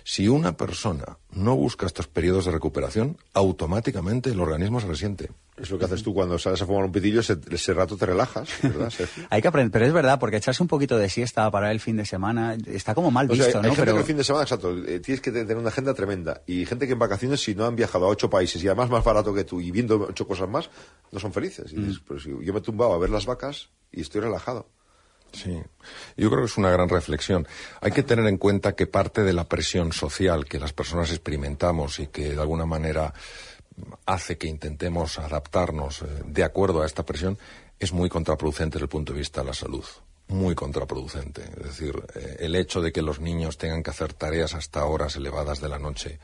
Si 0.05 0.29
una 0.29 0.55
persona 0.55 1.17
no 1.31 1.57
busca 1.57 1.85
estos 1.85 2.07
periodos 2.07 2.45
de 2.45 2.53
recuperación, 2.53 3.17
automáticamente 3.33 4.29
el 4.29 4.39
organismo 4.39 4.79
se 4.79 4.87
resiente. 4.87 5.29
Es 5.57 5.71
lo 5.71 5.79
que 5.79 5.85
haces 5.85 6.03
tú 6.03 6.13
cuando 6.13 6.37
sales 6.37 6.61
a 6.61 6.67
fumar 6.67 6.85
un 6.85 6.91
pitillo, 6.91 7.19
ese, 7.19 7.73
rato 7.73 7.97
te 7.97 8.05
relajas, 8.05 8.47
¿verdad, 8.61 8.93
hay 9.31 9.41
que 9.41 9.47
aprender, 9.47 9.71
pero 9.71 9.85
es 9.87 9.93
verdad, 9.93 10.19
porque 10.19 10.37
echarse 10.37 10.61
un 10.61 10.67
poquito 10.67 10.99
de 10.99 11.09
siesta 11.09 11.49
para 11.49 11.71
el 11.71 11.79
fin 11.79 11.97
de 11.97 12.05
semana 12.05 12.55
está 12.67 12.93
como 12.93 13.09
mal 13.09 13.27
visto, 13.27 13.61
¿no? 13.61 13.69
Hay 13.69 13.75
gente 13.75 13.91
que 13.91 13.97
el 13.97 14.05
fin 14.05 14.17
de 14.17 14.23
semana, 14.23 14.43
exacto, 14.43 14.77
eh, 14.85 14.99
tienes 14.99 15.19
que 15.19 15.31
tener 15.31 15.57
una 15.57 15.69
agenda 15.69 15.95
tremenda. 15.95 16.43
Y 16.45 16.65
gente 16.67 16.85
que 16.85 16.93
en 16.93 16.99
vacaciones, 16.99 17.41
si 17.41 17.55
no 17.55 17.65
han 17.65 17.75
viajado 17.75 18.05
a 18.05 18.09
ocho 18.09 18.29
países 18.29 18.63
y 18.63 18.67
además 18.67 18.91
más 18.91 19.03
barato 19.03 19.33
que 19.33 19.45
tú 19.45 19.59
y 19.59 19.71
viendo 19.71 20.07
ocho 20.09 20.27
cosas 20.27 20.47
más, 20.47 20.69
no 21.11 21.19
son 21.19 21.33
felices. 21.33 21.73
Y 21.73 21.77
dices, 21.77 22.03
mm. 22.07 22.43
yo 22.43 22.53
me 22.53 22.59
he 22.59 22.61
tumbado 22.61 22.93
a 22.93 22.99
ver 22.99 23.09
las 23.09 23.25
vacas 23.25 23.69
y 23.91 24.01
estoy 24.01 24.21
relajado. 24.21 24.67
Sí, 25.31 25.61
yo 26.15 26.29
creo 26.29 26.41
que 26.41 26.45
es 26.45 26.57
una 26.57 26.71
gran 26.71 26.89
reflexión. 26.89 27.47
Hay 27.81 27.91
que 27.91 28.03
tener 28.03 28.25
en 28.27 28.37
cuenta 28.37 28.75
que 28.75 28.87
parte 28.87 29.23
de 29.23 29.33
la 29.33 29.45
presión 29.45 29.91
social 29.91 30.45
que 30.45 30.59
las 30.59 30.73
personas 30.73 31.11
experimentamos 31.11 31.99
y 31.99 32.07
que 32.07 32.29
de 32.29 32.41
alguna 32.41 32.65
manera 32.65 33.13
hace 34.05 34.37
que 34.37 34.47
intentemos 34.47 35.19
adaptarnos 35.19 36.01
eh, 36.01 36.05
de 36.25 36.43
acuerdo 36.43 36.81
a 36.81 36.85
esta 36.85 37.05
presión 37.05 37.37
es 37.79 37.93
muy 37.93 38.09
contraproducente 38.09 38.75
desde 38.75 38.85
el 38.85 38.89
punto 38.89 39.13
de 39.13 39.19
vista 39.19 39.41
de 39.41 39.47
la 39.47 39.53
salud 39.53 39.85
muy 40.29 40.55
contraproducente. 40.55 41.43
Es 41.57 41.63
decir, 41.63 42.03
eh, 42.15 42.37
el 42.39 42.55
hecho 42.55 42.81
de 42.81 42.91
que 42.91 43.01
los 43.01 43.19
niños 43.19 43.57
tengan 43.57 43.83
que 43.83 43.91
hacer 43.91 44.13
tareas 44.13 44.53
hasta 44.53 44.85
horas 44.85 45.15
elevadas 45.15 45.61
de 45.61 45.69
la 45.69 45.79
noche, 45.79 46.19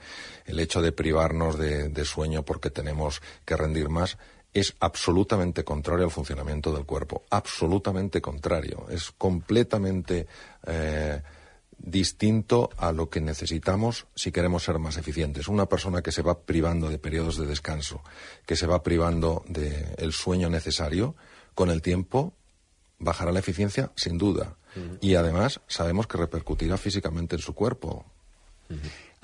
el 0.45 0.59
hecho 0.59 0.81
de 0.81 0.91
privarnos 0.91 1.57
de, 1.57 2.05
sueño 2.05 2.43
porque 2.43 2.69
tenemos 2.69 3.21
que 3.45 3.55
rendir 3.55 3.89
más, 3.89 4.17
es 4.53 4.75
absolutamente 4.79 5.63
contrario 5.63 6.05
al 6.05 6.11
funcionamiento 6.11 6.73
del 6.73 6.85
cuerpo. 6.85 7.23
Absolutamente 7.29 8.21
contrario. 8.21 8.85
Es 8.89 9.11
completamente 9.11 10.27
eh, 10.67 11.21
distinto 11.77 12.69
a 12.77 12.91
lo 12.91 13.09
que 13.09 13.21
necesitamos 13.21 14.07
si 14.15 14.31
queremos 14.31 14.63
ser 14.63 14.79
más 14.79 14.97
eficientes. 14.97 15.47
Una 15.47 15.67
persona 15.67 16.01
que 16.01 16.11
se 16.11 16.21
va 16.21 16.39
privando 16.39 16.89
de 16.89 16.99
periodos 16.99 17.37
de 17.37 17.45
descanso, 17.45 18.01
que 18.45 18.55
se 18.55 18.67
va 18.67 18.83
privando 18.83 19.43
del 19.47 20.13
sueño 20.13 20.49
necesario, 20.49 21.15
con 21.53 21.69
el 21.69 21.81
tiempo 21.81 22.33
bajará 22.99 23.31
la 23.31 23.39
eficiencia 23.39 23.91
sin 23.95 24.17
duda. 24.17 24.55
Y 25.01 25.15
además 25.15 25.61
sabemos 25.67 26.07
que 26.07 26.17
repercutirá 26.17 26.77
físicamente 26.77 27.35
en 27.35 27.41
su 27.41 27.53
cuerpo. 27.53 28.05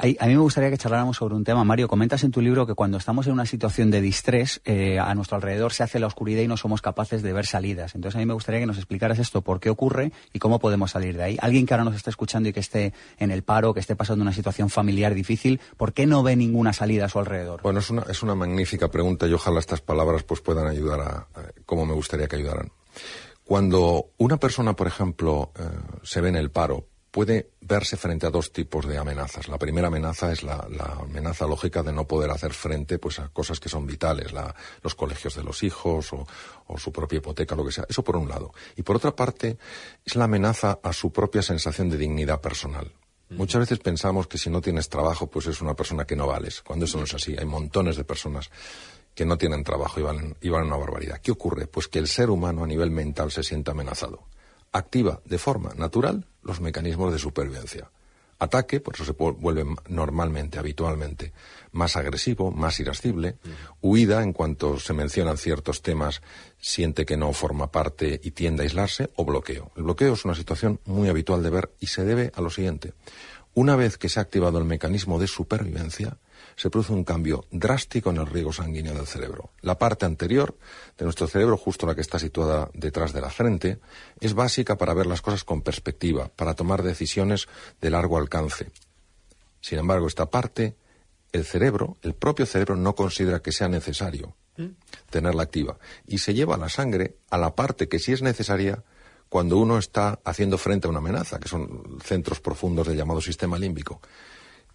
A 0.01 0.27
mí 0.27 0.33
me 0.33 0.37
gustaría 0.37 0.69
que 0.69 0.77
charláramos 0.77 1.17
sobre 1.17 1.35
un 1.35 1.43
tema. 1.43 1.65
Mario, 1.65 1.89
comentas 1.89 2.23
en 2.23 2.31
tu 2.31 2.39
libro 2.39 2.65
que 2.65 2.73
cuando 2.73 2.97
estamos 2.97 3.27
en 3.27 3.33
una 3.33 3.45
situación 3.45 3.91
de 3.91 3.99
distrés, 3.99 4.61
eh, 4.63 4.97
a 4.97 5.13
nuestro 5.13 5.35
alrededor 5.35 5.73
se 5.73 5.83
hace 5.83 5.99
la 5.99 6.07
oscuridad 6.07 6.41
y 6.41 6.47
no 6.47 6.55
somos 6.55 6.81
capaces 6.81 7.21
de 7.21 7.33
ver 7.33 7.45
salidas. 7.45 7.95
Entonces, 7.95 8.15
a 8.15 8.19
mí 8.19 8.25
me 8.25 8.33
gustaría 8.33 8.61
que 8.61 8.65
nos 8.65 8.77
explicaras 8.77 9.19
esto, 9.19 9.41
por 9.41 9.59
qué 9.59 9.69
ocurre 9.69 10.13
y 10.31 10.39
cómo 10.39 10.59
podemos 10.59 10.91
salir 10.91 11.17
de 11.17 11.23
ahí. 11.23 11.37
Alguien 11.41 11.65
que 11.65 11.73
ahora 11.73 11.83
nos 11.83 11.95
está 11.95 12.09
escuchando 12.09 12.47
y 12.47 12.53
que 12.53 12.61
esté 12.61 12.93
en 13.17 13.31
el 13.31 13.43
paro, 13.43 13.73
que 13.73 13.81
esté 13.81 13.97
pasando 13.97 14.21
una 14.21 14.31
situación 14.31 14.69
familiar 14.69 15.13
difícil, 15.13 15.59
¿por 15.75 15.91
qué 15.91 16.05
no 16.05 16.23
ve 16.23 16.37
ninguna 16.37 16.71
salida 16.71 17.05
a 17.05 17.09
su 17.09 17.19
alrededor? 17.19 17.61
Bueno, 17.61 17.79
es 17.79 17.89
una, 17.89 18.03
es 18.03 18.23
una 18.23 18.35
magnífica 18.35 18.89
pregunta 18.89 19.27
y 19.27 19.33
ojalá 19.33 19.59
estas 19.59 19.81
palabras 19.81 20.23
pues 20.23 20.39
puedan 20.39 20.67
ayudar 20.67 21.01
a, 21.01 21.27
como 21.65 21.85
me 21.85 21.93
gustaría 21.93 22.27
que 22.27 22.37
ayudaran. 22.37 22.71
Cuando 23.43 24.11
una 24.17 24.37
persona, 24.37 24.75
por 24.75 24.85
ejemplo, 24.85 25.51
eh, 25.59 25.63
se 26.03 26.21
ve 26.21 26.29
en 26.29 26.35
el 26.35 26.51
paro, 26.51 26.85
puede 27.11 27.51
verse 27.61 27.97
frente 27.97 28.25
a 28.25 28.29
dos 28.29 28.51
tipos 28.51 28.87
de 28.87 28.97
amenazas. 28.97 29.47
La 29.47 29.57
primera 29.57 29.87
amenaza 29.87 30.31
es 30.31 30.43
la, 30.43 30.67
amenaza 31.01 31.47
lógica 31.47 31.83
de 31.83 31.91
no 31.91 32.07
poder 32.07 32.29
hacer 32.31 32.53
frente 32.53 32.99
pues, 32.99 33.19
a 33.19 33.29
cosas 33.29 33.59
que 33.59 33.69
son 33.69 33.85
vitales, 33.85 34.33
los 34.81 34.95
colegios 34.95 35.35
de 35.35 35.43
los 35.43 35.63
hijos 35.63 36.13
o, 36.13 36.27
o, 36.67 36.77
su 36.77 36.91
propia 36.91 37.17
hipoteca, 37.17 37.55
lo 37.55 37.65
que 37.65 37.71
sea. 37.71 37.85
Eso 37.89 38.03
por 38.03 38.15
un 38.15 38.29
lado. 38.29 38.53
Y 38.75 38.83
por 38.83 38.95
otra 38.95 39.15
parte, 39.15 39.57
es 40.05 40.15
la 40.15 40.25
amenaza 40.25 40.79
a 40.83 40.93
su 40.93 41.11
propia 41.11 41.41
sensación 41.41 41.89
de 41.89 41.97
dignidad 41.97 42.41
personal. 42.41 42.91
Muchas 43.29 43.59
veces 43.59 43.77
pensamos 43.77 44.25
que 44.25 44.39
si 44.39 44.49
no 44.49 44.59
tienes 44.59 44.89
trabajo, 44.89 45.27
pues 45.27 45.45
es 45.45 45.61
una 45.61 45.75
persona 45.75 46.05
que 46.05 46.15
no 46.15 46.25
vales, 46.25 46.63
cuando 46.63 46.85
eso 46.85 46.97
no 46.97 47.03
es 47.03 47.13
así. 47.13 47.35
Hay 47.37 47.45
montones 47.45 47.95
de 47.95 48.03
personas 48.03 48.49
que 49.13 49.23
no 49.23 49.37
tienen 49.37 49.63
trabajo 49.63 49.99
y 49.99 50.03
valen, 50.03 50.35
y 50.41 50.49
valen 50.49 50.67
una 50.67 50.77
barbaridad. 50.77 51.21
¿Qué 51.21 51.31
ocurre? 51.31 51.67
Pues 51.67 51.87
que 51.87 51.99
el 51.99 52.07
ser 52.07 52.31
humano 52.31 52.63
a 52.63 52.67
nivel 52.67 52.89
mental 52.89 53.31
se 53.31 53.43
siente 53.43 53.69
amenazado. 53.69 54.23
Activa 54.71 55.21
de 55.25 55.37
forma 55.37 55.73
natural 55.75 56.25
los 56.43 56.61
mecanismos 56.61 57.11
de 57.11 57.19
supervivencia. 57.19 57.89
Ataque, 58.41 58.79
por 58.79 58.95
eso 58.95 59.03
se 59.03 59.11
vuelve 59.11 59.65
normalmente, 59.89 60.59
habitualmente, 60.59 61.33
más 61.73 61.97
agresivo, 61.97 62.51
más 62.51 62.79
irascible. 62.79 63.35
Huida, 63.81 64.23
en 64.23 64.31
cuanto 64.31 64.79
se 64.79 64.93
mencionan 64.93 65.37
ciertos 65.37 65.81
temas, 65.81 66.21
siente 66.57 67.05
que 67.05 67.17
no 67.17 67.33
forma 67.33 67.69
parte 67.69 68.19
y 68.23 68.31
tiende 68.31 68.63
a 68.63 68.63
aislarse. 68.63 69.09
O 69.17 69.25
bloqueo. 69.25 69.71
El 69.75 69.83
bloqueo 69.83 70.13
es 70.13 70.23
una 70.23 70.35
situación 70.35 70.79
muy 70.85 71.09
habitual 71.09 71.43
de 71.43 71.49
ver 71.49 71.71
y 71.81 71.87
se 71.87 72.05
debe 72.05 72.31
a 72.33 72.39
lo 72.39 72.49
siguiente. 72.49 72.93
Una 73.55 73.75
vez 73.75 73.97
que 73.97 74.07
se 74.07 74.19
ha 74.19 74.23
activado 74.23 74.57
el 74.57 74.63
mecanismo 74.63 75.19
de 75.19 75.27
supervivencia, 75.27 76.17
se 76.59 76.69
produce 76.69 76.91
un 76.91 77.05
cambio 77.05 77.45
drástico 77.51 78.09
en 78.09 78.17
el 78.17 78.27
riego 78.27 78.51
sanguíneo 78.51 78.93
del 78.93 79.07
cerebro. 79.07 79.51
La 79.61 79.79
parte 79.79 80.05
anterior 80.05 80.57
de 80.97 81.05
nuestro 81.05 81.25
cerebro, 81.25 81.55
justo 81.55 81.87
la 81.87 81.95
que 81.95 82.01
está 82.01 82.19
situada 82.19 82.69
detrás 82.73 83.13
de 83.13 83.21
la 83.21 83.29
frente, 83.29 83.79
es 84.19 84.33
básica 84.33 84.77
para 84.77 84.93
ver 84.93 85.05
las 85.05 85.21
cosas 85.21 85.45
con 85.45 85.61
perspectiva, 85.61 86.29
para 86.35 86.55
tomar 86.55 86.83
decisiones 86.83 87.47
de 87.79 87.89
largo 87.89 88.17
alcance. 88.17 88.71
Sin 89.61 89.79
embargo, 89.79 90.05
esta 90.07 90.29
parte, 90.29 90.75
el 91.31 91.45
cerebro, 91.45 91.95
el 92.01 92.13
propio 92.13 92.45
cerebro, 92.45 92.75
no 92.75 92.93
considera 92.93 93.41
que 93.41 93.53
sea 93.53 93.69
necesario 93.69 94.35
tenerla 95.09 95.43
activa 95.43 95.77
y 96.05 96.17
se 96.17 96.33
lleva 96.33 96.57
la 96.57 96.67
sangre 96.67 97.15
a 97.29 97.37
la 97.37 97.55
parte 97.55 97.87
que 97.87 97.99
sí 97.99 98.11
es 98.11 98.21
necesaria 98.21 98.83
cuando 99.29 99.57
uno 99.57 99.77
está 99.77 100.19
haciendo 100.25 100.57
frente 100.57 100.87
a 100.87 100.89
una 100.89 100.99
amenaza, 100.99 101.39
que 101.39 101.47
son 101.47 101.99
centros 102.03 102.41
profundos 102.41 102.85
del 102.85 102.97
llamado 102.97 103.21
sistema 103.21 103.57
límbico. 103.57 104.01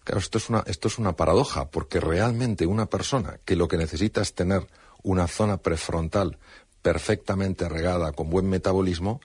Claro, 0.05 0.19
esto 0.19 0.37
es, 0.37 0.49
una, 0.51 0.63
esto 0.67 0.87
es 0.87 0.99
una 0.99 1.15
paradoja, 1.15 1.71
porque 1.71 1.99
realmente 1.99 2.67
una 2.67 2.85
persona 2.85 3.39
que 3.43 3.55
lo 3.55 3.67
que 3.67 3.75
necesita 3.75 4.21
es 4.21 4.35
tener 4.35 4.67
una 5.01 5.27
zona 5.27 5.57
prefrontal 5.57 6.37
perfectamente 6.83 7.67
regada, 7.67 8.11
con 8.11 8.29
buen 8.29 8.47
metabolismo, 8.47 9.19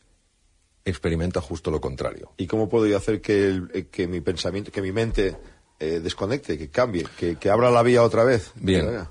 experimenta 0.87 1.43
justo 1.43 1.71
lo 1.71 1.83
contrario. 1.83 2.33
¿Y 2.39 2.47
cómo 2.47 2.71
puedo 2.71 2.87
yo 2.87 2.97
hacer 2.97 3.21
que, 3.21 3.61
eh, 3.75 3.89
que 3.91 4.09
mi 4.09 4.23
pensamiento, 4.23 4.73
que 4.73 4.81
mi 4.81 4.91
mente 4.91 5.37
eh, 5.79 6.01
desconecte, 6.01 6.57
que 6.57 6.71
cambie, 6.71 7.07
que, 7.39 7.51
abra 7.51 7.71
la 7.71 7.83
vía 7.83 8.03
otra 8.03 8.25
vez? 8.25 8.51
Bien. 8.55 9.07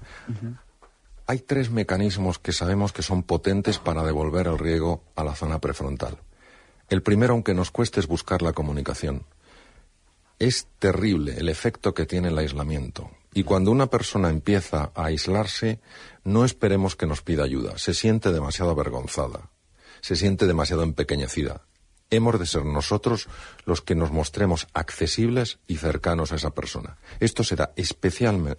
Hay 1.27 1.37
tres 1.37 1.69
mecanismos 1.69 2.39
que 2.39 2.51
sabemos 2.51 2.93
que 2.93 3.03
son 3.03 3.21
potentes 3.21 3.77
para 3.77 4.03
devolver 4.03 4.47
el 4.47 4.57
riego 4.57 5.03
a 5.15 5.23
la 5.23 5.35
zona 5.35 5.59
prefrontal. 5.59 6.17
El 6.89 7.03
primero, 7.03 7.33
aunque 7.33 7.53
nos 7.53 7.69
cueste, 7.69 7.99
es 7.99 8.07
buscar 8.07 8.41
la 8.41 8.53
comunicación. 8.53 9.23
Es 10.39 10.67
terrible 10.79 11.35
el 11.37 11.49
efecto 11.49 11.93
que 11.93 12.05
tiene 12.05 12.29
el 12.29 12.37
aislamiento. 12.37 13.11
Y 13.33 13.43
cuando 13.43 13.71
una 13.71 13.87
persona 13.87 14.29
empieza 14.29 14.91
a 14.95 15.05
aislarse, 15.05 15.81
no 16.23 16.45
esperemos 16.45 16.95
que 16.95 17.05
nos 17.05 17.21
pida 17.21 17.43
ayuda. 17.43 17.77
Se 17.77 17.93
siente 17.93 18.31
demasiado 18.31 18.71
avergonzada. 18.71 19.49
Se 19.99 20.15
siente 20.15 20.47
demasiado 20.47 20.83
empequeñecida. 20.83 21.61
Hemos 22.09 22.39
de 22.39 22.47
ser 22.47 22.65
nosotros 22.65 23.27
los 23.65 23.81
que 23.81 23.93
nos 23.95 24.11
mostremos 24.11 24.67
accesibles 24.73 25.59
y 25.67 25.75
cercanos 25.75 26.31
a 26.31 26.37
esa 26.37 26.51
persona. 26.51 26.97
Esto 27.19 27.43
se 27.43 27.55
da 27.55 27.73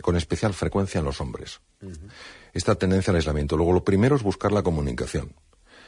con 0.02 0.16
especial 0.16 0.54
frecuencia 0.54 1.00
en 1.00 1.06
los 1.06 1.20
hombres. 1.20 1.60
Esta 2.52 2.74
tendencia 2.74 3.10
al 3.10 3.16
aislamiento. 3.16 3.56
Luego, 3.56 3.72
lo 3.72 3.84
primero 3.84 4.14
es 4.14 4.22
buscar 4.22 4.52
la 4.52 4.62
comunicación. 4.62 5.34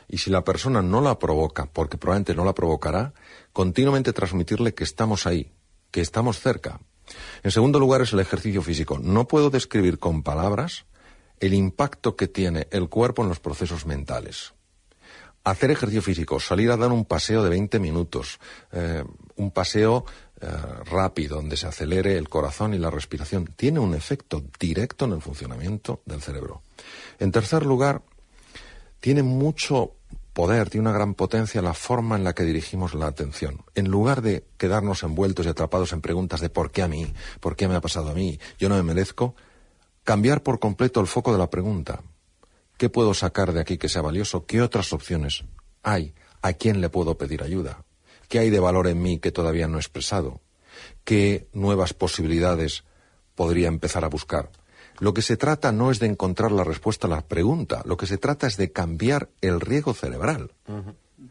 Y 0.09 0.19
si 0.19 0.31
la 0.31 0.43
persona 0.43 0.83
no 0.83 1.01
la 1.01 1.19
provoca, 1.19 1.67
porque 1.67 1.99
probablemente 1.99 2.35
no 2.35 2.45
la 2.45 2.55
provocará, 2.55 3.13
continuamente 3.53 4.13
transmitirle 4.13 4.75
que 4.75 4.85
estamos 4.85 5.27
ahí, 5.27 5.53
que 5.93 6.01
estamos 6.01 6.41
cerca. 6.41 6.81
En 7.45 7.53
segundo 7.53 7.79
lugar 7.79 8.03
es 8.03 8.13
el 8.13 8.21
ejercicio 8.21 8.63
físico. 8.63 8.99
No 8.99 9.29
puedo 9.29 9.51
describir 9.51 10.01
con 10.01 10.25
palabras 10.25 10.87
el 11.39 11.55
impacto 11.55 12.17
que 12.17 12.27
tiene 12.27 12.67
el 12.71 12.89
cuerpo 12.89 13.23
en 13.23 13.29
los 13.29 13.39
procesos 13.39 13.87
mentales. 13.87 14.55
Hacer 15.45 15.73
ejercicio 15.73 16.03
físico, 16.03 16.41
salir 16.41 16.71
a 16.71 16.77
dar 16.77 16.93
un 16.93 17.05
paseo 17.05 17.43
de 17.43 17.51
20 17.51 17.81
minutos, 17.81 18.39
eh, 18.71 19.05
un 19.37 19.51
paseo 19.51 20.05
eh, 20.41 20.47
rápido 20.85 21.37
donde 21.37 21.57
se 21.57 21.67
acelere 21.67 22.17
el 22.17 22.29
corazón 22.29 22.75
y 22.75 22.79
la 22.79 22.91
respiración, 22.91 23.47
tiene 23.57 23.81
un 23.81 23.95
efecto 23.95 24.43
directo 24.59 25.05
en 25.05 25.13
el 25.13 25.21
funcionamiento 25.21 26.01
del 26.07 26.23
cerebro. 26.23 26.63
En 27.19 27.33
tercer 27.33 27.67
lugar, 27.67 28.03
tiene 29.01 29.25
mucho 29.25 29.97
poder, 30.33 30.71
tiene 30.71 30.89
una 30.89 30.97
gran 30.97 31.15
potencia 31.15 31.63
la 31.63 31.75
forma 31.75 32.17
en 32.17 32.25
la 32.25 32.35
que 32.35 32.45
dirigimos 32.45 32.95
la 32.95 33.07
atención. 33.07 33.65
En 33.75 33.89
lugar 33.89 34.23
de 34.23 34.45
quedarnos 34.57 35.03
envueltos 35.03 35.47
y 35.47 35.49
atrapados 35.49 35.93
en 35.93 36.01
preguntas 36.01 36.41
de 36.41 36.51
por 36.51 36.71
qué 36.71 36.83
a 36.83 36.89
mí, 36.89 37.13
por 37.41 37.57
qué 37.57 37.69
me 37.69 37.75
ha 37.75 37.81
pasado 37.81 38.11
a 38.11 38.15
mí, 38.15 38.39
yo 38.59 38.69
no 38.69 38.77
me 38.77 38.83
merezco, 38.83 39.35
cambiar 40.05 40.43
por 40.43 40.59
completo 40.59 41.01
el 41.01 41.07
foco 41.07 41.33
de 41.33 41.39
la 41.39 41.51
pregunta. 41.51 42.03
¿Qué 42.77 42.89
puedo 42.89 43.15
sacar 43.15 43.53
de 43.53 43.61
aquí 43.61 43.79
que 43.79 43.89
sea 43.89 44.03
valioso? 44.03 44.47
¿Qué 44.47 44.63
otras 44.63 44.93
opciones 44.93 45.45
hay? 45.83 46.15
¿A 46.41 46.55
quién 46.55 46.81
le 46.81 46.89
puedo 46.89 47.17
pedir 47.17 47.43
ayuda? 47.43 47.85
¿Qué 48.29 48.39
hay 48.39 48.51
de 48.51 48.61
valor 48.61 48.89
en 48.89 49.03
mí 49.03 49.19
que 49.19 49.31
todavía 49.31 49.69
no 49.69 49.77
he 49.77 49.81
expresado? 49.81 50.41
¿Qué 51.05 51.49
nuevas 51.53 51.93
posibilidades 51.93 52.85
podría 53.35 53.69
empezar 53.69 54.05
a 54.05 54.09
buscar? 54.09 54.51
Lo 55.03 55.13
que 55.13 55.23
se 55.23 55.37
trata 55.37 55.73
no 55.73 55.91
es 55.91 55.99
de 55.99 56.07
encontrar 56.07 56.53
la 56.53 56.63
respuesta 56.63 57.09
a 57.09 57.11
la 57.11 57.23
pregunta, 57.23 57.83
lo 57.87 57.97
que 57.97 58.07
se 58.07 58.19
trata 58.19 58.47
es 58.47 58.57
de 58.57 58.71
cambiar 58.71 59.31
el 59.41 59.61
riego 59.61 59.95
cerebral. 59.95 60.53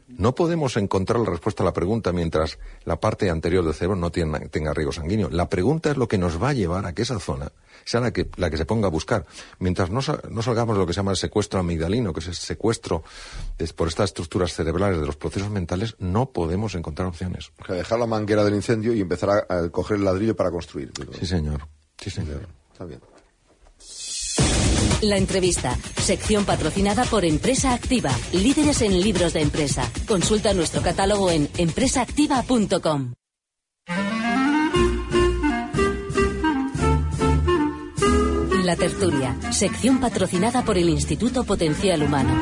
No 0.10 0.36
podemos 0.36 0.76
encontrar 0.76 1.22
la 1.22 1.30
respuesta 1.30 1.64
a 1.64 1.66
la 1.68 1.72
pregunta 1.72 2.12
mientras 2.12 2.60
la 2.84 3.00
parte 3.00 3.30
anterior 3.30 3.64
del 3.64 3.74
cerebro 3.74 3.96
no 3.96 4.12
tenga, 4.12 4.74
riego 4.74 4.92
sanguíneo. 4.92 5.30
La 5.30 5.48
pregunta 5.48 5.90
es 5.90 5.96
lo 5.96 6.10
que 6.10 6.18
nos 6.18 6.44
va 6.44 6.50
a 6.50 6.54
llevar 6.54 6.86
a 6.86 6.92
que 6.92 7.04
esa 7.04 7.18
zona 7.22 7.50
sea 7.86 8.02
la 8.02 8.12
que, 8.12 8.30
la 8.36 8.50
que 8.50 8.58
se 8.58 8.66
ponga 8.66 8.88
a 8.88 8.92
buscar. 8.92 9.26
Mientras 9.60 9.90
no, 9.90 10.02
salgamos 10.02 10.76
de 10.76 10.80
lo 10.82 10.86
que 10.86 10.92
se 10.92 10.98
llama 10.98 11.12
el 11.12 11.18
secuestro 11.18 11.62
amigdalino, 11.62 12.12
que 12.12 12.20
es 12.20 12.28
el 12.28 12.36
secuestro 12.36 13.04
por 13.78 13.88
estas 13.88 14.10
estructuras 14.10 14.54
cerebrales 14.54 15.00
de 15.00 15.06
los 15.06 15.16
procesos 15.16 15.50
mentales, 15.50 15.96
no 15.98 16.32
podemos 16.32 16.76
encontrar 16.76 17.08
opciones. 17.08 17.54
O 17.64 17.68
sea, 17.68 17.76
dejar 17.76 18.00
la 18.00 18.06
manguera 18.06 18.44
del 18.44 18.56
incendio 18.56 18.94
y 18.94 19.00
empezar 19.00 19.46
a, 19.48 19.70
coger 19.70 19.96
el 19.96 20.04
ladrillo 20.04 20.36
para 20.36 20.52
construir. 20.52 20.92
Sí, 21.18 21.26
señor. 21.26 21.66
Sí, 21.98 22.10
señor. 22.10 22.50
Está 22.74 22.84
bien. 22.84 23.00
La 25.02 25.18
entrevista, 25.18 25.76
sección 25.98 26.46
patrocinada 26.46 27.06
por 27.06 27.26
Empresa 27.26 27.74
Activa, 27.74 28.12
líderes 28.34 28.84
en 28.84 29.02
libros 29.02 29.34
de 29.34 29.42
empresa. 29.42 29.92
Consulta 30.08 30.54
nuestro 30.54 30.84
catálogo 30.84 31.32
en 31.32 31.50
empresaactiva.com. 31.58 33.14
La 38.64 38.76
tertulia, 38.76 39.36
sección 39.52 40.00
patrocinada 40.00 40.64
por 40.64 40.78
el 40.78 40.88
Instituto 40.88 41.44
Potencial 41.46 42.04
Humano. 42.04 42.40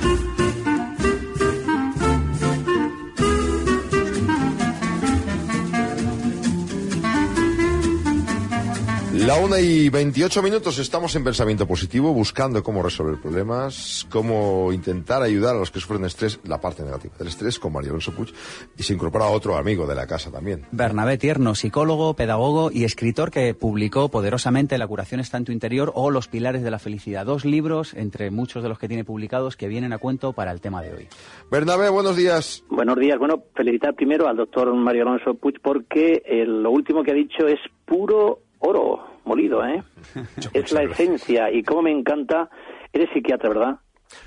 La 9.26 9.36
una 9.36 9.60
y 9.60 9.90
28 9.90 10.42
minutos 10.42 10.80
estamos 10.80 11.14
en 11.18 11.26
pensamiento 11.26 11.68
positivo, 11.68 12.14
buscando 12.14 12.64
cómo 12.64 12.82
resolver 12.82 13.20
problemas, 13.20 14.08
cómo 14.10 14.72
intentar 14.72 15.22
ayudar 15.22 15.58
a 15.58 15.60
los 15.60 15.72
que 15.72 15.82
sufren 15.82 16.06
estrés, 16.06 16.40
la 16.46 16.62
parte 16.62 16.84
negativa 16.84 17.14
del 17.18 17.28
estrés, 17.28 17.60
con 17.60 17.74
Mario 17.74 17.90
Alonso 17.90 18.14
Puig, 18.14 18.30
y 18.78 18.84
se 18.84 18.94
incorpora 18.94 19.26
otro 19.26 19.58
amigo 19.58 19.86
de 19.86 19.96
la 19.96 20.08
casa 20.08 20.32
también. 20.32 20.66
Bernabé 20.72 21.18
Tierno, 21.18 21.54
psicólogo, 21.54 22.14
pedagogo 22.14 22.72
y 22.72 22.86
escritor 22.86 23.30
que 23.30 23.54
publicó 23.54 24.10
poderosamente 24.10 24.78
La 24.78 24.88
curación 24.88 25.20
está 25.20 25.38
en 25.38 25.46
tu 25.46 25.52
interior 25.52 25.92
o 25.96 26.12
Los 26.12 26.30
pilares 26.30 26.64
de 26.64 26.72
la 26.72 26.80
felicidad. 26.80 27.26
Dos 27.26 27.44
libros, 27.44 27.94
entre 27.96 28.32
muchos 28.32 28.64
de 28.64 28.70
los 28.70 28.80
que 28.80 28.88
tiene 28.88 29.04
publicados, 29.04 29.58
que 29.58 29.68
vienen 29.68 29.92
a 29.92 29.98
cuento 29.98 30.32
para 30.32 30.52
el 30.52 30.62
tema 30.62 30.82
de 30.82 30.94
hoy. 30.94 31.08
Bernabé, 31.52 31.90
buenos 31.90 32.16
días. 32.16 32.64
Buenos 32.70 32.98
días. 32.98 33.20
Bueno, 33.20 33.44
felicitar 33.54 33.96
primero 33.96 34.30
al 34.30 34.38
doctor 34.38 34.74
Mario 34.74 35.02
Alonso 35.02 35.34
Puig 35.34 35.60
porque 35.62 36.24
eh, 36.26 36.46
lo 36.46 36.72
último 36.72 37.04
que 37.04 37.12
ha 37.12 37.16
dicho 37.16 37.48
es 37.48 37.60
puro 37.86 38.40
oro 38.60 39.06
molido, 39.26 39.66
¿eh? 39.66 39.84
es 40.54 40.72
la 40.72 40.84
esencia 40.84 41.52
y 41.52 41.64
como 41.64 41.84
me 41.84 41.92
encanta. 41.92 42.50
Eres 42.92 43.10
psiquiatra, 43.14 43.50
¿verdad? 43.50 43.80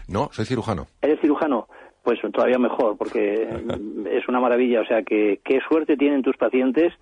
No, 0.08 0.28
soy 0.32 0.44
cirujano. 0.44 0.86
¿Eres 1.00 1.20
cirujano? 1.20 1.68
Pues 2.04 2.20
todavía 2.32 2.58
mejor, 2.58 2.96
porque 2.96 3.42
es 4.10 4.28
una 4.28 4.40
maravilla. 4.40 4.80
O 4.80 4.86
sea, 4.86 5.02
que 5.02 5.40
qué 5.44 5.60
suerte 5.68 5.96
tienen 5.96 6.22
tus 6.22 6.36
pacientes. 6.36 6.92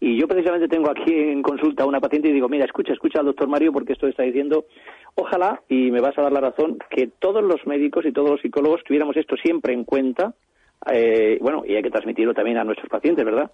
Y 0.00 0.18
yo 0.18 0.26
precisamente 0.26 0.66
tengo 0.66 0.90
aquí 0.90 1.14
en 1.14 1.42
consulta 1.42 1.84
a 1.84 1.86
una 1.86 2.00
paciente 2.00 2.28
y 2.28 2.32
digo, 2.32 2.48
mira, 2.48 2.64
escucha, 2.64 2.92
escucha 2.92 3.20
al 3.20 3.26
doctor 3.26 3.46
Mario 3.46 3.72
porque 3.72 3.92
esto 3.92 4.08
está 4.08 4.24
diciendo, 4.24 4.64
ojalá, 5.14 5.62
y 5.68 5.92
me 5.92 6.00
vas 6.00 6.18
a 6.18 6.22
dar 6.22 6.32
la 6.32 6.40
razón, 6.40 6.78
que 6.90 7.06
todos 7.20 7.44
los 7.44 7.64
médicos 7.66 8.04
y 8.04 8.10
todos 8.10 8.30
los 8.30 8.40
psicólogos 8.40 8.82
tuviéramos 8.82 9.16
esto 9.16 9.36
siempre 9.36 9.72
en 9.72 9.84
cuenta 9.84 10.34
eh, 10.90 11.38
bueno, 11.40 11.62
y 11.66 11.74
hay 11.74 11.82
que 11.82 11.90
transmitirlo 11.90 12.34
también 12.34 12.58
a 12.58 12.64
nuestros 12.64 12.88
pacientes, 12.88 13.24
¿verdad? 13.24 13.50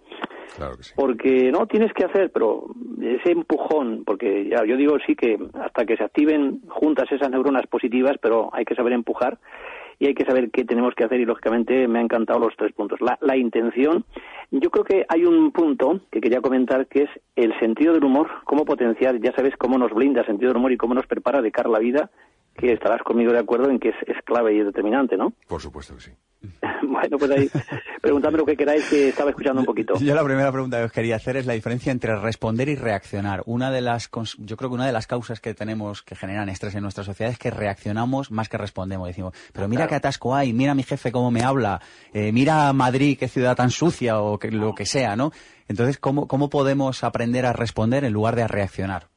Claro 0.57 0.77
que 0.77 0.83
sí. 0.83 0.93
Porque 0.97 1.51
no 1.53 1.67
tienes 1.67 1.93
que 1.93 2.05
hacer, 2.05 2.31
pero 2.33 2.67
ese 3.01 3.33
empujón, 3.33 4.05
porque 4.05 4.49
ya 4.49 4.65
yo 4.65 4.77
digo 4.77 4.97
sí 5.07 5.15
que 5.15 5.39
hasta 5.55 5.85
que 5.85 5.97
se 5.97 6.05
activen 6.05 6.63
juntas 6.69 7.11
esas 7.11 7.31
neuronas 7.31 7.67
positivas, 7.67 8.17
pero 8.21 8.51
hay 8.53 8.65
que 8.65 8.75
saber 8.75 8.93
empujar 8.93 9.39
y 9.99 10.07
hay 10.07 10.15
que 10.15 10.25
saber 10.25 10.51
qué 10.51 10.65
tenemos 10.65 10.95
que 10.95 11.05
hacer 11.05 11.21
y 11.21 11.25
lógicamente 11.25 11.89
me 11.89 11.99
han 11.99 12.05
encantado 12.05 12.39
los 12.39 12.57
tres 12.57 12.73
puntos. 12.73 13.01
La, 13.01 13.19
la 13.21 13.37
intención, 13.37 14.05
yo 14.51 14.71
creo 14.71 14.85
que 14.85 15.07
hay 15.09 15.25
un 15.25 15.51
punto 15.51 16.01
que 16.11 16.21
quería 16.21 16.41
comentar 16.41 16.87
que 16.87 17.03
es 17.03 17.11
el 17.37 17.59
sentido 17.59 17.93
del 17.93 18.05
humor, 18.05 18.29
cómo 18.45 18.65
potenciar, 18.65 19.21
ya 19.21 19.33
sabes 19.33 19.57
cómo 19.57 19.77
nos 19.77 19.93
blinda 19.93 20.21
el 20.21 20.27
sentido 20.27 20.51
del 20.51 20.59
humor 20.59 20.73
y 20.73 20.77
cómo 20.77 20.95
nos 20.95 21.07
prepara 21.07 21.43
de 21.43 21.51
cara 21.51 21.69
a 21.69 21.73
la 21.73 21.79
vida 21.81 22.11
que 22.59 22.73
estarás 22.73 23.03
conmigo 23.03 23.33
de 23.33 23.39
acuerdo 23.39 23.71
en 23.71 23.79
que 23.79 23.91
es, 23.91 24.23
clave 24.25 24.53
y 24.55 24.59
determinante, 24.59 25.17
¿no? 25.17 25.33
Por 25.47 25.61
supuesto 25.61 25.95
que 25.95 26.01
sí. 26.01 26.11
Bueno, 27.01 27.19
pues 27.19 27.31
ahí, 27.31 27.51
preguntadme 28.01 28.39
lo 28.39 28.45
que 28.45 28.57
queráis, 28.57 28.85
que 28.89 29.11
estaba 29.11 29.31
escuchando 29.31 29.61
un 29.61 29.67
poquito. 29.67 29.95
Yo 29.99 30.15
la 30.15 30.25
primera 30.25 30.51
pregunta 30.51 30.79
que 30.79 30.85
os 30.85 30.93
quería 30.93 31.17
hacer 31.17 31.37
es 31.37 31.47
la 31.47 31.53
diferencia 31.53 31.93
entre 31.93 32.17
responder 32.17 32.69
y 32.69 32.75
reaccionar. 32.75 33.43
Una 33.47 33.71
de 33.71 33.81
las, 33.81 34.11
yo 34.39 34.57
creo 34.57 34.71
que 34.71 34.75
una 34.75 34.87
de 34.87 34.93
las 34.93 35.07
causas 35.07 35.41
que 35.41 35.55
tenemos 35.55 36.03
que 36.03 36.17
generan 36.17 36.49
estrés 36.49 36.75
en 36.75 36.83
nuestra 36.83 37.05
sociedad 37.05 37.33
es 37.33 37.39
que 37.39 37.51
reaccionamos 37.51 38.31
más 38.31 38.49
que 38.49 38.59
respondemos. 38.59 39.07
Decimos, 39.07 39.35
pero 39.53 39.69
mira 39.69 39.87
qué 39.87 39.95
atasco 39.95 40.35
hay, 40.35 40.53
mira 40.53 40.75
mi 40.75 40.83
jefe 40.83 41.13
cómo 41.13 41.31
me 41.31 41.43
habla, 41.43 41.81
eh, 42.13 42.33
mira 42.33 42.73
Madrid 42.73 43.17
qué 43.19 43.29
ciudad 43.29 43.57
tan 43.57 43.71
sucia 43.71 44.21
o 44.21 44.39
que, 44.39 44.51
lo 44.51 44.75
que 44.75 44.87
sea, 44.87 45.15
¿no? 45.15 45.31
Entonces, 45.69 45.99
¿cómo, 45.99 46.27
¿cómo 46.27 46.49
podemos 46.49 47.05
aprender 47.05 47.47
a 47.47 47.53
responder 47.53 48.05
en 48.05 48.13
lugar 48.13 48.35
de 48.35 48.43
a 48.43 48.49
reaccionar? 48.49 49.09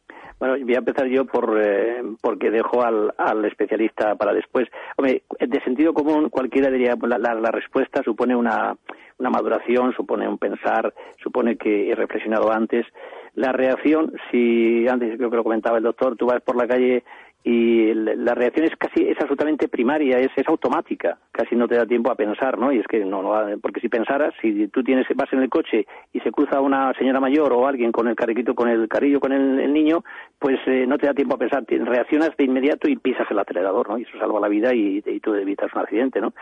Bueno, 0.42 0.56
voy 0.66 0.74
a 0.74 0.80
empezar 0.80 1.06
yo 1.06 1.26
por 1.26 1.56
eh, 1.64 2.02
porque 2.20 2.50
dejo 2.50 2.82
al, 2.82 3.14
al, 3.16 3.46
especialista 3.46 4.16
para 4.16 4.34
después. 4.34 4.68
Hombre, 4.98 5.22
de 5.40 5.64
sentido 5.64 5.94
común, 5.94 6.32
cualquiera 6.32 6.72
diría, 6.72 6.96
la, 7.00 7.52
respuesta 7.52 8.02
supone 8.02 8.36
una, 8.36 8.76
una 9.20 9.30
maduración, 9.30 9.94
supone 9.94 10.28
un 10.28 10.40
pensar, 10.40 10.96
supone 11.22 11.58
que 11.58 11.92
he 11.92 11.94
reflexionado 11.94 12.52
antes. 12.52 12.88
La 13.36 13.52
reacción, 13.52 14.14
si 14.32 14.88
antes 14.88 15.16
creo 15.16 15.30
que 15.30 15.36
lo 15.36 15.44
comentaba 15.44 15.78
el 15.78 15.84
doctor, 15.84 16.18
tú 16.18 16.26
vas 16.26 16.42
por 16.42 16.56
la 16.56 16.68
calle 16.68 17.04
y 17.44 17.92
la 17.96 18.36
reacción 18.36 18.66
es 18.66 18.76
casi 18.78 19.04
es 19.04 19.20
absolutamente 19.20 19.68
primaria 19.68 20.20
es, 20.20 20.30
es 20.36 20.48
automática. 20.48 21.18
Casi 21.32 21.56
no 21.56 21.68
te 21.68 21.76
da 21.76 21.88
tiempo 21.88 22.12
a 22.12 22.16
pensar 22.16 22.60
no 22.60 22.72
y 22.72 22.78
es 22.78 22.86
que 22.86 23.04
no, 23.04 23.24
no 23.24 23.58
porque 23.60 23.80
si 23.80 23.90
pensaras 23.90 24.34
si 24.42 24.68
tú 24.68 24.84
tienes 24.84 25.08
vas 25.16 25.34
en 25.34 25.42
el 25.42 25.50
coche 25.50 25.88
y 26.14 26.20
se 26.20 26.32
cruza 26.32 26.62
una 26.62 26.94
señora 26.94 27.20
mayor 27.20 27.52
o 27.54 27.66
alguien 27.66 27.92
con 27.92 28.08
el 28.08 28.16
carriquito 28.16 28.54
con 28.54 28.70
el 28.70 28.88
carrillo 28.88 29.20
con 29.20 29.32
el, 29.32 29.74
niño 29.74 30.04
pues 30.38 30.60
eh, 30.68 30.86
no 30.86 31.00
te 31.00 31.08
da 31.08 31.14
tiempo 31.14 31.36
a 31.36 31.40
pensar. 31.40 31.64
Reaccionas 31.68 32.38
de 32.38 32.44
inmediato 32.44 32.88
y 32.88 32.96
pisas 32.96 33.26
el 33.32 33.40
acelerador 33.40 33.90
no 33.90 33.98
y 33.98 34.04
eso 34.04 34.20
salva 34.20 34.40
la 34.40 34.48
vida 34.48 34.76
y, 34.76 35.02
y 35.04 35.20
tú 35.20 35.34
evitas 35.34 35.74
un 35.74 35.82
accidente 35.82 36.22
no 36.22 36.34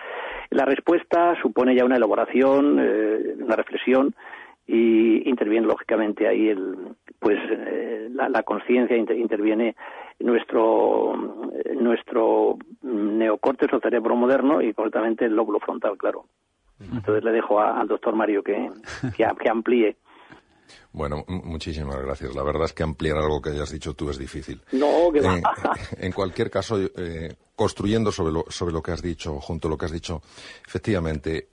la 0.49 0.65
respuesta 0.65 1.35
supone 1.41 1.75
ya 1.75 1.85
una 1.85 1.95
elaboración 1.95 2.77
eh, 2.81 3.35
una 3.39 3.55
reflexión 3.55 4.13
y 4.67 5.27
interviene 5.29 5.65
lógicamente 5.65 6.27
ahí 6.27 6.49
el 6.49 6.75
pues 7.19 7.39
eh, 7.49 8.09
la, 8.11 8.27
la 8.27 8.43
conciencia 8.43 8.97
interviene 8.97 9.75
nuestro 10.19 11.15
nuestro 11.75 12.57
neocórtex 12.81 13.73
o 13.73 13.79
cerebro 13.79 14.15
moderno 14.15 14.61
y 14.61 14.73
concretamente 14.73 15.25
el 15.25 15.35
lóbulo 15.35 15.59
frontal 15.59 15.97
claro 15.97 16.25
entonces 16.79 17.23
le 17.23 17.31
dejo 17.31 17.59
al 17.59 17.87
doctor 17.87 18.15
Mario 18.15 18.41
que, 18.41 18.69
que, 19.15 19.49
amplíe 19.49 19.97
bueno, 20.91 21.23
muchísimas 21.27 21.97
gracias. 21.97 22.35
La 22.35 22.43
verdad 22.43 22.65
es 22.65 22.73
que 22.73 22.83
ampliar 22.83 23.17
algo 23.17 23.41
que 23.41 23.49
hayas 23.49 23.71
dicho 23.71 23.95
tú 23.95 24.09
es 24.09 24.19
difícil. 24.19 24.61
No, 24.71 25.11
que 25.11 25.19
eh, 25.19 25.41
En 25.97 26.11
cualquier 26.11 26.51
caso, 26.51 26.79
eh, 26.79 27.35
construyendo 27.55 28.11
sobre 28.11 28.33
lo, 28.33 28.45
sobre 28.49 28.73
lo 28.73 28.81
que 28.81 28.91
has 28.91 29.01
dicho, 29.01 29.39
junto 29.39 29.67
a 29.67 29.71
lo 29.71 29.77
que 29.77 29.85
has 29.85 29.91
dicho, 29.91 30.21
efectivamente, 30.67 31.49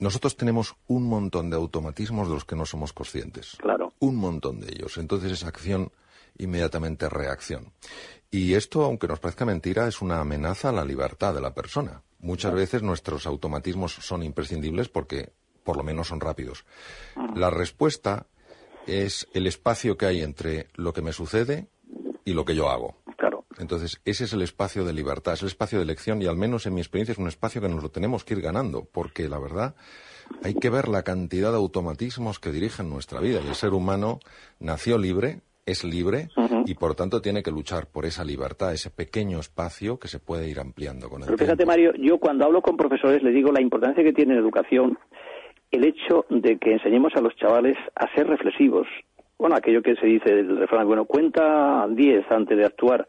nosotros 0.00 0.36
tenemos 0.36 0.74
un 0.88 1.08
montón 1.08 1.50
de 1.50 1.56
automatismos 1.56 2.28
de 2.28 2.34
los 2.34 2.44
que 2.44 2.56
no 2.56 2.66
somos 2.66 2.92
conscientes. 2.92 3.56
Claro. 3.58 3.92
Un 4.00 4.16
montón 4.16 4.60
de 4.60 4.68
ellos. 4.72 4.96
Entonces 4.98 5.30
esa 5.32 5.48
acción 5.48 5.92
inmediatamente 6.38 7.08
reacción. 7.08 7.72
Y 8.30 8.54
esto, 8.54 8.84
aunque 8.84 9.08
nos 9.08 9.18
parezca 9.18 9.44
mentira, 9.44 9.88
es 9.88 10.00
una 10.00 10.20
amenaza 10.20 10.68
a 10.68 10.72
la 10.72 10.84
libertad 10.84 11.34
de 11.34 11.40
la 11.40 11.54
persona. 11.54 12.02
Muchas 12.20 12.54
veces 12.54 12.82
nuestros 12.82 13.26
automatismos 13.26 13.92
son 13.94 14.22
imprescindibles 14.22 14.88
porque 14.88 15.32
por 15.64 15.76
lo 15.76 15.82
menos 15.82 16.08
son 16.08 16.20
rápidos. 16.20 16.64
La 17.34 17.50
respuesta 17.50 18.26
es 18.86 19.28
el 19.34 19.46
espacio 19.46 19.96
que 19.96 20.06
hay 20.06 20.22
entre 20.22 20.68
lo 20.74 20.92
que 20.92 21.02
me 21.02 21.12
sucede 21.12 21.68
y 22.24 22.32
lo 22.32 22.44
que 22.44 22.54
yo 22.54 22.70
hago. 22.70 22.96
Entonces, 23.58 24.00
ese 24.04 24.24
es 24.24 24.32
el 24.32 24.42
espacio 24.42 24.84
de 24.84 24.92
libertad, 24.92 25.34
es 25.34 25.42
el 25.42 25.48
espacio 25.48 25.78
de 25.78 25.84
elección 25.84 26.22
y 26.22 26.26
al 26.26 26.36
menos 26.36 26.64
en 26.66 26.74
mi 26.74 26.80
experiencia 26.80 27.12
es 27.12 27.18
un 27.18 27.28
espacio 27.28 27.60
que 27.60 27.68
nos 27.68 27.82
lo 27.82 27.90
tenemos 27.90 28.24
que 28.24 28.34
ir 28.34 28.40
ganando, 28.40 28.84
porque 28.84 29.28
la 29.28 29.38
verdad 29.38 29.74
hay 30.42 30.54
que 30.54 30.70
ver 30.70 30.88
la 30.88 31.02
cantidad 31.02 31.50
de 31.50 31.58
automatismos 31.58 32.38
que 32.38 32.52
dirigen 32.52 32.88
nuestra 32.88 33.20
vida 33.20 33.40
y 33.44 33.48
el 33.48 33.54
ser 33.54 33.74
humano 33.74 34.20
nació 34.60 34.96
libre, 34.96 35.42
es 35.70 35.84
libre 35.84 36.28
y 36.66 36.74
por 36.74 36.94
tanto 36.94 37.20
tiene 37.20 37.42
que 37.42 37.50
luchar 37.50 37.86
por 37.92 38.04
esa 38.04 38.24
libertad, 38.24 38.72
ese 38.72 38.90
pequeño 38.90 39.38
espacio 39.38 39.98
que 39.98 40.08
se 40.08 40.18
puede 40.18 40.48
ir 40.48 40.58
ampliando 40.60 41.08
con 41.08 41.22
el 41.22 41.26
Pero 41.26 41.38
fíjate, 41.38 41.64
Mario, 41.66 41.92
yo 41.94 42.18
cuando 42.18 42.44
hablo 42.44 42.62
con 42.62 42.76
profesores 42.76 43.22
les 43.22 43.34
digo 43.34 43.52
la 43.52 43.62
importancia 43.62 44.04
que 44.04 44.12
tiene 44.12 44.34
en 44.34 44.40
educación 44.40 44.98
el 45.70 45.84
hecho 45.84 46.26
de 46.28 46.58
que 46.58 46.72
enseñemos 46.72 47.12
a 47.14 47.20
los 47.20 47.34
chavales 47.36 47.76
a 47.94 48.12
ser 48.14 48.26
reflexivos. 48.26 48.86
Bueno, 49.38 49.56
aquello 49.56 49.82
que 49.82 49.94
se 49.94 50.06
dice 50.06 50.34
del 50.34 50.58
refrán, 50.58 50.86
bueno, 50.86 51.04
cuenta 51.04 51.86
10 51.88 52.30
antes 52.30 52.58
de 52.58 52.64
actuar. 52.64 53.06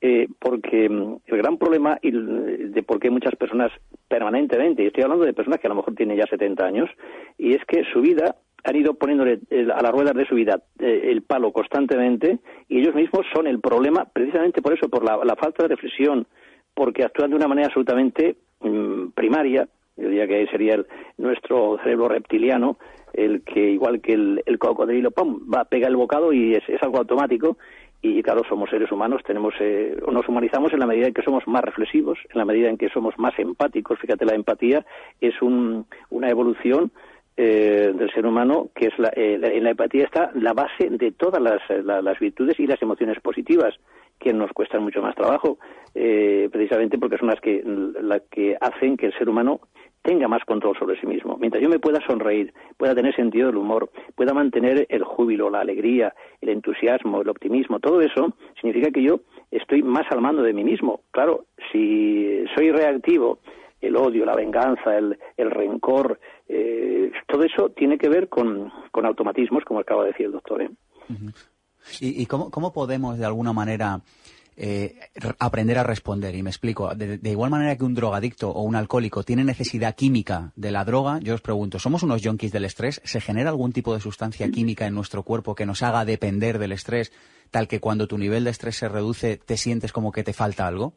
Eh, 0.00 0.28
porque 0.38 0.86
mm, 0.86 1.16
el 1.24 1.38
gran 1.38 1.56
problema 1.56 1.98
de 2.02 2.82
por 2.82 3.00
qué 3.00 3.08
muchas 3.08 3.34
personas 3.36 3.72
permanentemente, 4.06 4.82
y 4.82 4.88
estoy 4.88 5.02
hablando 5.04 5.24
de 5.24 5.32
personas 5.32 5.60
que 5.60 5.66
a 5.66 5.70
lo 5.70 5.76
mejor 5.76 5.94
tienen 5.94 6.18
ya 6.18 6.26
70 6.26 6.62
años, 6.62 6.90
y 7.38 7.54
es 7.54 7.64
que 7.64 7.84
su 7.90 8.02
vida 8.02 8.36
han 8.64 8.76
ido 8.76 8.94
poniéndole 8.94 9.40
a 9.74 9.82
las 9.82 9.92
ruedas 9.92 10.14
de 10.14 10.26
su 10.26 10.34
vida 10.34 10.60
eh, 10.78 11.10
el 11.10 11.22
palo 11.22 11.52
constantemente 11.52 12.38
y 12.68 12.80
ellos 12.80 12.94
mismos 12.94 13.26
son 13.32 13.46
el 13.46 13.60
problema 13.60 14.06
precisamente 14.06 14.62
por 14.62 14.72
eso, 14.72 14.88
por 14.88 15.04
la, 15.04 15.36
falta 15.36 15.64
de 15.64 15.68
reflexión, 15.68 16.26
porque 16.74 17.04
actúan 17.04 17.30
de 17.30 17.36
una 17.36 17.48
manera 17.48 17.66
absolutamente 17.66 18.36
mm, 18.60 19.08
primaria, 19.14 19.68
yo 19.96 20.08
diría 20.08 20.26
que 20.26 20.46
sería 20.46 20.74
el, 20.74 20.86
nuestro 21.18 21.78
cerebro 21.82 22.08
reptiliano, 22.08 22.78
el 23.12 23.42
que 23.42 23.70
igual 23.70 24.00
que 24.00 24.14
el, 24.14 24.58
cocodrilo, 24.58 25.10
¡pum!, 25.10 25.40
va 25.52 25.60
a 25.60 25.64
pegar 25.66 25.90
el 25.90 25.96
bocado 25.96 26.32
y 26.32 26.54
es, 26.54 26.64
algo 26.82 26.98
automático 26.98 27.58
y 28.00 28.22
claro, 28.22 28.42
somos 28.48 28.68
seres 28.70 28.90
humanos, 28.90 29.22
tenemos, 29.26 29.54
eh, 29.60 29.96
nos 30.10 30.28
humanizamos 30.28 30.72
en 30.72 30.80
la 30.80 30.86
medida 30.86 31.06
en 31.06 31.14
que 31.14 31.22
somos 31.22 31.46
más 31.46 31.64
reflexivos, 31.64 32.18
en 32.30 32.38
la 32.38 32.44
medida 32.44 32.68
en 32.68 32.76
que 32.76 32.90
somos 32.90 33.18
más 33.18 33.38
empáticos. 33.38 33.98
Fíjate, 33.98 34.26
la 34.26 34.34
empatía 34.34 34.84
es 35.22 35.40
un, 35.40 35.86
una 36.10 36.28
evolución 36.28 36.90
eh, 37.36 37.92
del 37.94 38.12
ser 38.12 38.26
humano, 38.26 38.68
que 38.74 38.86
es 38.86 38.98
la, 38.98 39.08
eh, 39.08 39.40
en 39.42 39.64
la 39.64 39.70
empatía 39.70 40.04
está 40.04 40.30
la 40.34 40.52
base 40.52 40.88
de 40.88 41.10
todas 41.12 41.42
las, 41.42 41.60
las, 41.84 42.18
virtudes 42.20 42.58
y 42.60 42.66
las 42.66 42.80
emociones 42.80 43.20
positivas, 43.20 43.74
que 44.20 44.32
nos 44.32 44.52
cuestan 44.52 44.84
mucho 44.84 45.02
más 45.02 45.16
trabajo, 45.16 45.58
eh, 45.94 46.48
precisamente 46.52 46.96
porque 46.98 47.18
son 47.18 47.28
las 47.28 47.40
que, 47.40 47.62
las 47.64 48.22
que 48.30 48.56
hacen 48.60 48.96
que 48.96 49.06
el 49.06 49.18
ser 49.18 49.28
humano 49.28 49.60
tenga 50.02 50.28
más 50.28 50.44
control 50.44 50.76
sobre 50.78 51.00
sí 51.00 51.06
mismo. 51.06 51.36
Mientras 51.40 51.62
yo 51.62 51.68
me 51.68 51.78
pueda 51.78 51.98
sonreír, 52.06 52.52
pueda 52.76 52.94
tener 52.94 53.16
sentido 53.16 53.48
del 53.48 53.56
humor, 53.56 53.90
pueda 54.14 54.34
mantener 54.34 54.86
el 54.88 55.02
júbilo, 55.02 55.50
la 55.50 55.60
alegría, 55.60 56.14
el 56.40 56.50
entusiasmo, 56.50 57.22
el 57.22 57.28
optimismo, 57.28 57.80
todo 57.80 58.00
eso 58.00 58.34
significa 58.60 58.90
que 58.90 59.02
yo 59.02 59.20
estoy 59.50 59.82
más 59.82 60.04
al 60.10 60.20
mando 60.20 60.42
de 60.42 60.52
mí 60.52 60.62
mismo. 60.62 61.00
Claro, 61.10 61.46
si 61.72 62.44
soy 62.54 62.70
reactivo, 62.70 63.38
el 63.80 63.96
odio, 63.96 64.24
la 64.24 64.34
venganza, 64.34 64.96
el, 64.96 65.18
el 65.36 65.50
rencor, 65.50 66.18
eh, 66.48 67.10
todo 67.26 67.44
eso 67.44 67.70
tiene 67.70 67.98
que 67.98 68.08
ver 68.08 68.28
con, 68.28 68.70
con, 68.90 69.06
automatismos, 69.06 69.64
como 69.64 69.80
acaba 69.80 70.02
de 70.02 70.08
decir 70.08 70.26
el 70.26 70.32
doctor. 70.32 70.62
¿eh? 70.62 70.70
¿Y, 72.00 72.26
cómo, 72.26 72.50
cómo 72.50 72.72
podemos, 72.72 73.18
de 73.18 73.24
alguna 73.24 73.52
manera, 73.52 74.00
eh, 74.56 74.94
aprender 75.40 75.78
a 75.78 75.82
responder. 75.82 76.34
Y 76.34 76.42
me 76.42 76.50
explico. 76.50 76.94
De, 76.94 77.18
igual 77.28 77.50
manera 77.50 77.76
que 77.76 77.84
un 77.84 77.94
drogadicto 77.94 78.50
o 78.50 78.62
un 78.62 78.76
alcohólico 78.76 79.22
tiene 79.22 79.44
necesidad 79.44 79.94
química 79.94 80.52
de 80.54 80.70
la 80.70 80.84
droga, 80.84 81.18
yo 81.20 81.34
os 81.34 81.40
pregunto, 81.40 81.78
¿somos 81.78 82.02
unos 82.02 82.22
junkies 82.24 82.52
del 82.52 82.64
estrés? 82.64 83.00
¿Se 83.04 83.20
genera 83.20 83.50
algún 83.50 83.72
tipo 83.72 83.94
de 83.94 84.00
sustancia 84.00 84.48
química 84.50 84.86
en 84.86 84.94
nuestro 84.94 85.22
cuerpo 85.22 85.54
que 85.54 85.66
nos 85.66 85.82
haga 85.82 86.04
depender 86.04 86.58
del 86.58 86.72
estrés, 86.72 87.12
tal 87.50 87.66
que 87.66 87.80
cuando 87.80 88.06
tu 88.06 88.18
nivel 88.18 88.44
de 88.44 88.50
estrés 88.50 88.76
se 88.76 88.88
reduce, 88.88 89.38
te 89.38 89.56
sientes 89.56 89.92
como 89.92 90.12
que 90.12 90.22
te 90.22 90.32
falta 90.32 90.66
algo? 90.66 90.94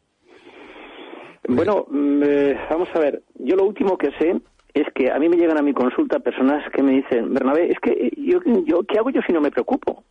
Bueno, 1.48 1.86
mm, 1.90 2.24
eh, 2.24 2.60
vamos 2.70 2.90
a 2.94 3.00
ver. 3.00 3.24
Yo 3.40 3.56
lo 3.56 3.66
último 3.66 3.98
que 3.98 4.12
sé 4.20 4.40
es 4.82 4.88
que 4.94 5.12
a 5.12 5.20
mí 5.20 5.30
me 5.30 5.38
llegan 5.38 5.58
a 5.58 5.62
mi 5.62 5.74
consulta 5.74 6.20
personas 6.20 6.64
que 6.72 6.84
me 6.84 6.94
dicen, 6.94 7.34
Bernabé, 7.34 7.72
es 7.72 7.80
que 7.80 8.12
yo, 8.18 8.40
yo 8.66 8.84
¿qué 8.84 8.98
hago 8.98 9.10
yo 9.10 9.22
si 9.22 9.34
no 9.34 9.42
me 9.42 9.52
preocupo? 9.52 10.04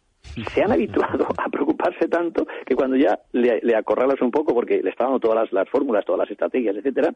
se 0.53 0.63
han 0.63 0.73
habituado 0.73 1.27
a 1.39 1.49
preocuparse 1.49 2.09
tanto 2.09 2.47
que 2.67 2.75
cuando 2.75 2.97
ya 2.97 3.19
le, 3.33 3.77
acorralas 3.77 4.21
un 4.21 4.31
poco, 4.31 4.55
porque 4.55 4.83
le 4.83 4.91
están 4.91 5.07
dando 5.07 5.21
todas 5.21 5.43
las, 5.43 5.53
las 5.53 5.69
fórmulas, 5.69 6.05
todas 6.05 6.21
las 6.21 6.31
estrategias, 6.31 6.77
etcétera, 6.77 7.15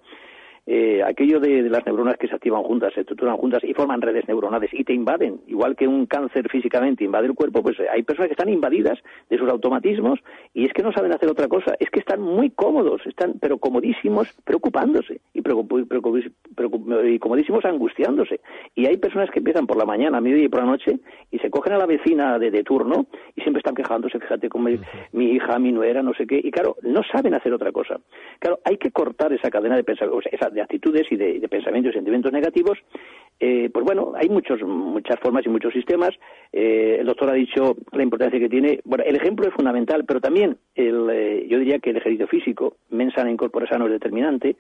eh, 0.67 1.03
aquello 1.03 1.41
de, 1.41 1.63
las 1.69 1.85
neuronas 1.87 2.17
que 2.17 2.29
se 2.29 2.35
activan 2.35 2.63
juntas, 2.63 2.93
se 2.95 3.01
estructuran 3.01 3.37
juntas 3.37 3.63
y 3.65 3.75
forman 3.75 4.01
redes 4.01 4.27
neuronales 4.29 4.71
y 4.73 4.85
te 4.85 4.93
invaden, 4.93 5.41
igual 5.47 5.77
que 5.77 5.89
un 5.89 6.07
cáncer 6.07 6.49
físicamente 6.49 7.05
invade 7.05 7.27
el 7.27 7.35
cuerpo, 7.35 7.63
pues 7.63 7.77
hay 7.93 8.03
personas 8.03 8.29
que 8.29 8.35
están 8.35 8.49
invadidas 8.49 8.99
de 9.29 9.39
sus 9.39 9.49
automatismos 9.49 10.21
y 10.55 10.67
es 10.67 10.73
que 10.73 10.83
no 10.83 10.93
saben 10.93 11.13
hacer 11.13 11.29
otra 11.31 11.49
cosa, 11.49 11.75
es 11.79 11.91
que 11.91 12.01
están 12.01 12.21
muy 12.21 12.51
cómodos, 12.51 13.01
están 13.07 13.35
pero 13.41 13.59
comodísimos 13.59 14.29
preocupándose 14.45 15.21
y, 15.33 15.41
y 15.41 17.19
comodísimos 17.19 17.65
angustiándose. 17.65 18.41
Y 18.75 18.87
hay 18.87 18.97
personas 18.97 19.31
que 19.31 19.39
empiezan 19.39 19.67
por 19.67 19.77
la 19.77 19.85
mañana, 19.85 20.19
a 20.19 20.21
mediodía 20.21 20.47
y 20.47 20.49
por 20.49 20.61
la 20.61 20.67
noche 20.67 20.99
y 21.31 21.39
se 21.39 21.51
cogen 21.51 21.75
a 21.75 21.79
la 21.79 21.87
vecina 21.87 22.39
de, 22.39 22.61
turno 22.65 23.07
y 23.35 23.41
siempre 23.41 23.61
están 23.61 23.75
quejándose, 23.75 24.19
fíjate 24.19 24.49
con 24.49 24.65
mi, 24.65 24.79
mi, 25.13 25.31
hija, 25.33 25.59
mi 25.59 25.73
nuera, 25.73 26.03
no 26.03 26.13
sé 26.13 26.27
qué, 26.27 26.41
y 26.43 26.51
claro, 26.51 26.77
no 26.83 27.01
saben 27.11 27.35
hacer 27.35 27.53
otra 27.55 27.73
cosa. 27.73 27.99
Claro, 28.39 28.61
hay 28.65 28.77
que 28.77 28.91
cortar 28.91 29.33
esa 29.33 29.51
cadena 29.51 29.77
de 29.77 29.85
pensamiento, 29.85 30.29
esa 30.31 30.50
de 30.53 30.63
actitudes 30.63 31.07
y 31.11 31.17
de, 31.17 31.49
pensamientos 31.49 31.93
y 31.93 31.95
sentimientos 31.95 32.33
negativos, 32.33 32.79
eh, 33.39 33.71
pues 33.73 33.85
bueno, 33.85 34.13
hay 34.15 34.29
muchos, 34.29 34.61
muchas 34.63 35.19
formas 35.21 35.47
y 35.47 35.49
muchos 35.49 35.73
sistemas. 35.73 36.11
Eh, 36.53 36.99
el 37.01 37.07
doctor 37.07 37.31
ha 37.31 37.35
dicho 37.35 37.77
la 37.93 38.03
importancia 38.03 38.39
que 38.39 38.49
tiene. 38.49 38.81
Bueno, 38.85 39.05
el 39.07 39.17
ejemplo 39.17 39.49
es 39.49 39.55
fundamental, 39.55 40.05
pero 40.05 40.21
también 40.21 40.59
el, 40.75 41.09
eh, 41.11 41.47
yo 41.49 41.59
diría 41.59 41.79
que 41.79 41.91
el 41.91 41.97
ejercicio 41.97 42.27
físico, 42.29 42.77
mensana 42.91 43.31
incorpora 43.31 43.67
sano 43.67 43.87
es 43.87 43.93
determinante, 43.93 44.57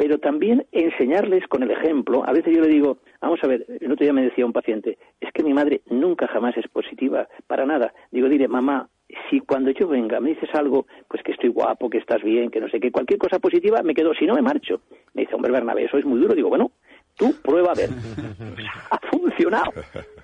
pero 0.00 0.16
también 0.16 0.64
enseñarles 0.72 1.46
con 1.46 1.62
el 1.62 1.70
ejemplo. 1.70 2.24
A 2.26 2.32
veces 2.32 2.56
yo 2.56 2.62
le 2.62 2.68
digo, 2.68 2.96
vamos 3.20 3.38
a 3.42 3.46
ver, 3.46 3.66
el 3.68 3.92
otro 3.92 4.02
día 4.02 4.14
me 4.14 4.22
decía 4.22 4.46
un 4.46 4.52
paciente, 4.54 4.96
es 5.20 5.30
que 5.30 5.42
mi 5.42 5.52
madre 5.52 5.82
nunca 5.90 6.26
jamás 6.26 6.56
es 6.56 6.66
positiva, 6.68 7.28
para 7.46 7.66
nada. 7.66 7.92
Digo, 8.10 8.30
dile, 8.30 8.48
mamá, 8.48 8.88
si 9.28 9.40
cuando 9.40 9.70
yo 9.72 9.88
venga 9.88 10.18
me 10.18 10.30
dices 10.30 10.48
algo, 10.54 10.86
pues 11.06 11.22
que 11.22 11.32
estoy 11.32 11.50
guapo, 11.50 11.90
que 11.90 11.98
estás 11.98 12.22
bien, 12.22 12.50
que 12.50 12.62
no 12.62 12.70
sé 12.70 12.80
qué, 12.80 12.90
cualquier 12.90 13.18
cosa 13.18 13.40
positiva, 13.40 13.82
me 13.82 13.92
quedo, 13.92 14.14
si 14.14 14.24
no 14.24 14.32
me 14.32 14.40
marcho. 14.40 14.80
Me 15.12 15.20
dice, 15.20 15.34
hombre 15.34 15.52
Bernabé, 15.52 15.84
eso 15.84 15.98
es 15.98 16.06
muy 16.06 16.18
duro. 16.18 16.34
Digo, 16.34 16.48
bueno, 16.48 16.72
tú 17.18 17.34
prueba 17.42 17.72
a 17.72 17.74
ver. 17.74 17.90
ha 18.90 18.98
funcionado. 19.10 19.70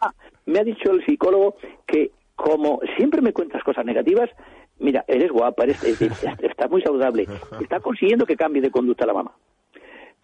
Ah, 0.00 0.14
me 0.46 0.58
ha 0.58 0.64
dicho 0.64 0.90
el 0.90 1.04
psicólogo 1.04 1.56
que 1.86 2.12
como 2.34 2.80
siempre 2.96 3.20
me 3.20 3.34
cuentas 3.34 3.62
cosas 3.62 3.84
negativas, 3.84 4.30
mira, 4.78 5.04
eres 5.06 5.30
guapa, 5.30 5.64
eres, 5.64 5.82
estás 6.40 6.70
muy 6.70 6.80
saludable, 6.80 7.26
está 7.60 7.78
consiguiendo 7.80 8.24
que 8.24 8.36
cambie 8.36 8.62
de 8.62 8.70
conducta 8.70 9.04
la 9.04 9.12
mamá. 9.12 9.32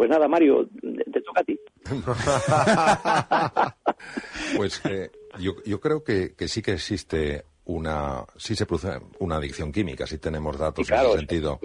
Pues 0.02 0.10
nada, 0.10 0.26
Mario, 0.26 0.68
te 1.12 1.20
toca 1.20 1.42
a 1.42 1.44
ti. 1.44 1.56
pues 4.56 4.80
eh, 4.86 5.12
yo, 5.38 5.52
yo 5.64 5.80
creo 5.80 6.02
que, 6.02 6.34
que, 6.34 6.48
sí 6.48 6.60
que 6.60 6.72
existe 6.72 7.44
una, 7.66 8.24
sí 8.36 8.56
se 8.56 8.66
produce 8.66 8.98
una 9.20 9.36
adicción 9.36 9.70
química, 9.70 10.04
si 10.08 10.18
tenemos 10.18 10.58
datos 10.58 10.90
en 10.90 10.98
ese 10.98 11.18
sentido. 11.18 11.60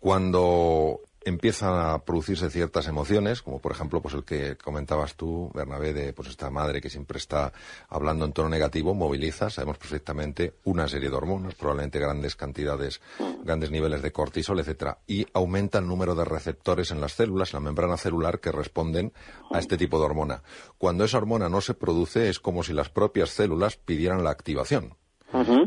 Cuando 0.00 1.02
empiezan 1.26 1.74
a 1.74 1.98
producirse 2.04 2.48
ciertas 2.50 2.86
emociones, 2.86 3.42
como 3.42 3.58
por 3.58 3.72
ejemplo 3.72 4.00
pues 4.00 4.14
el 4.14 4.24
que 4.24 4.56
comentabas 4.56 5.16
tú, 5.16 5.50
Bernabé, 5.52 5.92
de 5.92 6.12
pues 6.12 6.28
esta 6.28 6.50
madre 6.50 6.80
que 6.80 6.88
siempre 6.88 7.18
está 7.18 7.52
hablando 7.88 8.24
en 8.24 8.32
tono 8.32 8.48
negativo, 8.48 8.94
moviliza, 8.94 9.50
sabemos 9.50 9.76
perfectamente, 9.76 10.54
una 10.62 10.86
serie 10.86 11.10
de 11.10 11.16
hormonas, 11.16 11.56
probablemente 11.56 11.98
grandes 11.98 12.36
cantidades, 12.36 13.00
grandes 13.42 13.72
niveles 13.72 14.02
de 14.02 14.12
cortisol, 14.12 14.60
etcétera, 14.60 14.98
y 15.08 15.26
aumenta 15.32 15.80
el 15.80 15.88
número 15.88 16.14
de 16.14 16.24
receptores 16.24 16.92
en 16.92 17.00
las 17.00 17.14
células, 17.14 17.52
la 17.52 17.60
membrana 17.60 17.96
celular, 17.96 18.38
que 18.38 18.52
responden 18.52 19.12
a 19.50 19.58
este 19.58 19.76
tipo 19.76 19.98
de 19.98 20.04
hormona. 20.04 20.42
Cuando 20.78 21.04
esa 21.04 21.18
hormona 21.18 21.48
no 21.48 21.60
se 21.60 21.74
produce, 21.74 22.28
es 22.28 22.38
como 22.38 22.62
si 22.62 22.72
las 22.72 22.88
propias 22.88 23.30
células 23.30 23.76
pidieran 23.76 24.22
la 24.22 24.30
activación 24.30 24.94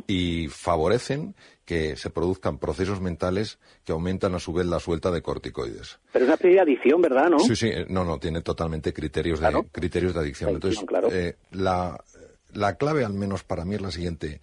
y 0.08 0.48
favorecen 0.48 1.36
que 1.66 1.96
se 1.96 2.10
produzcan 2.10 2.58
procesos 2.58 3.00
mentales 3.00 3.60
que 3.84 3.92
aumentan 3.92 4.34
a 4.34 4.40
su 4.40 4.54
vez 4.54 4.66
la 4.66 4.80
suelta 4.80 5.12
de 5.12 5.22
corticoides. 5.22 6.00
Pero 6.12 6.26
es 6.26 6.30
una 6.30 6.38
primera 6.38 6.64
adicción, 6.64 7.02
¿verdad? 7.02 7.30
¿no? 7.30 7.40
Sí, 7.40 7.56
sí, 7.56 7.72
no, 7.90 8.04
no, 8.04 8.18
tiene 8.18 8.42
totalmente 8.42 8.92
criterios, 8.92 9.40
de, 9.40 9.66
criterios 9.72 10.14
de 10.16 10.20
adicción. 10.22 10.50
Entonces, 10.52 10.84
eh, 11.12 11.36
la, 11.52 12.04
la 12.54 12.76
clave, 12.76 13.06
al 13.06 13.14
menos 13.14 13.44
para 13.44 13.66
mí, 13.66 13.76
es 13.76 13.82
la 13.82 13.92
siguiente. 13.92 14.42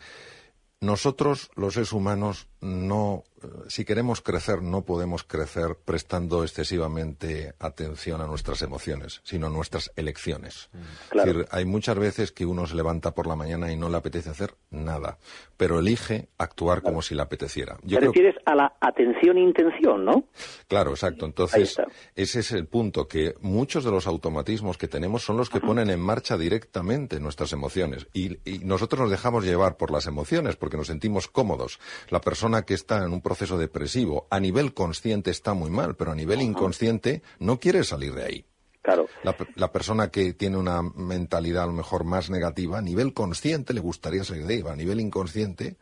Nosotros, 0.80 1.50
los 1.56 1.74
seres 1.74 1.92
humanos, 1.92 2.48
no, 2.60 3.24
eh, 3.35 3.35
si 3.68 3.84
queremos 3.84 4.20
crecer, 4.20 4.62
no 4.62 4.82
podemos 4.82 5.24
crecer 5.24 5.76
prestando 5.84 6.42
excesivamente 6.42 7.54
atención 7.58 8.20
a 8.20 8.26
nuestras 8.26 8.62
emociones, 8.62 9.20
sino 9.24 9.46
a 9.46 9.50
nuestras 9.50 9.92
elecciones. 9.96 10.68
Mm. 10.72 11.18
Es 11.18 11.24
decir, 11.24 11.46
hay 11.50 11.64
muchas 11.64 11.98
veces 11.98 12.32
que 12.32 12.46
uno 12.46 12.66
se 12.66 12.74
levanta 12.74 13.12
por 13.12 13.26
la 13.26 13.36
mañana 13.36 13.72
y 13.72 13.76
no 13.76 13.88
le 13.88 13.96
apetece 13.96 14.30
hacer 14.30 14.54
nada, 14.70 15.18
pero 15.56 15.78
elige 15.78 16.28
actuar 16.38 16.82
como 16.82 17.02
si 17.02 17.14
le 17.14 17.22
apeteciera. 17.22 17.76
Yo 17.82 17.98
Te 17.98 18.06
refieres 18.06 18.36
a 18.44 18.54
la 18.54 18.76
atención 18.80 19.38
e 19.38 19.42
intención, 19.42 20.04
¿no? 20.04 20.24
Claro, 20.68 20.90
exacto. 20.90 21.26
Entonces, 21.26 21.76
ese 22.14 22.40
es 22.40 22.52
el 22.52 22.66
punto, 22.66 23.08
que 23.08 23.34
muchos 23.40 23.84
de 23.84 23.90
los 23.90 24.06
automatismos 24.06 24.78
que 24.78 24.88
tenemos 24.88 25.22
son 25.22 25.36
los 25.36 25.50
que 25.50 25.60
ponen 25.60 25.90
en 25.90 26.00
marcha 26.00 26.36
directamente 26.36 27.20
nuestras 27.20 27.52
emociones. 27.52 28.06
Y, 28.12 28.38
y 28.48 28.60
nosotros 28.64 29.00
nos 29.00 29.10
dejamos 29.10 29.44
llevar 29.44 29.76
por 29.76 29.90
las 29.90 30.06
emociones 30.06 30.56
porque 30.56 30.76
nos 30.76 30.88
sentimos 30.88 31.28
cómodos. 31.28 31.78
La 32.10 32.20
persona 32.20 32.62
que 32.62 32.74
está 32.74 33.04
en 33.04 33.12
un 33.12 33.20
proceso 33.20 33.35
depresivo 33.58 34.26
a 34.30 34.40
nivel 34.40 34.74
consciente 34.74 35.30
está 35.30 35.54
muy 35.54 35.70
mal, 35.70 35.96
pero 35.96 36.12
a 36.12 36.14
nivel 36.14 36.42
inconsciente 36.42 37.22
no 37.38 37.60
quiere 37.60 37.84
salir 37.84 38.14
de 38.14 38.24
ahí. 38.24 38.44
Claro. 38.82 39.08
La, 39.56 39.72
persona 39.72 40.10
que 40.12 40.32
tiene 40.32 40.56
una 40.56 40.80
mentalidad 40.80 41.64
a 41.64 41.66
lo 41.66 41.72
mejor 41.72 42.04
más 42.04 42.30
negativa, 42.30 42.78
a 42.78 42.82
nivel 42.82 43.12
consciente 43.14 43.74
le 43.74 43.80
gustaría 43.80 44.22
salir 44.22 44.46
de 44.46 44.54
ahí, 44.54 44.64
a 44.64 44.76
nivel 44.76 45.00
inconsciente 45.00 45.76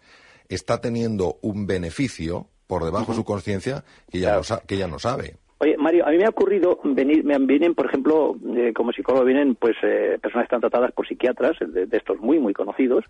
está 0.49 0.81
teniendo 0.81 1.39
un 1.43 1.67
beneficio 1.67 2.49
por 2.67 2.83
debajo 2.83 3.13
de 3.13 3.17
su 3.17 3.25
conciencia 3.25 3.85
que, 4.11 4.21
ya 4.21 4.41
que 4.67 4.77
ella 4.77 4.89
no 4.89 4.99
sabe. 4.99 5.37
Oye, 5.65 5.79
Mario, 5.79 6.07
a 6.07 6.11
mí 6.11 6.19
me 6.19 6.27
ha 6.27 6.29
ocurrido 6.29 6.79
venir, 6.85 7.25
me 7.25 7.39
vienen, 7.39 7.75
por 7.75 7.87
ejemplo, 7.87 8.37
eh, 8.55 8.75
como 8.75 8.93
psicólogo 8.93 9.25
vienen 9.25 9.55
pues 9.55 9.75
eh, 9.83 10.19
personas 10.21 10.43
que 10.43 10.55
están 10.55 10.61
tratadas 10.61 10.93
por 10.93 11.09
psiquiatras, 11.09 11.57
de, 11.59 11.89
estos 11.91 12.21
muy, 12.21 12.39
muy 12.39 12.53
conocidos, 12.53 13.03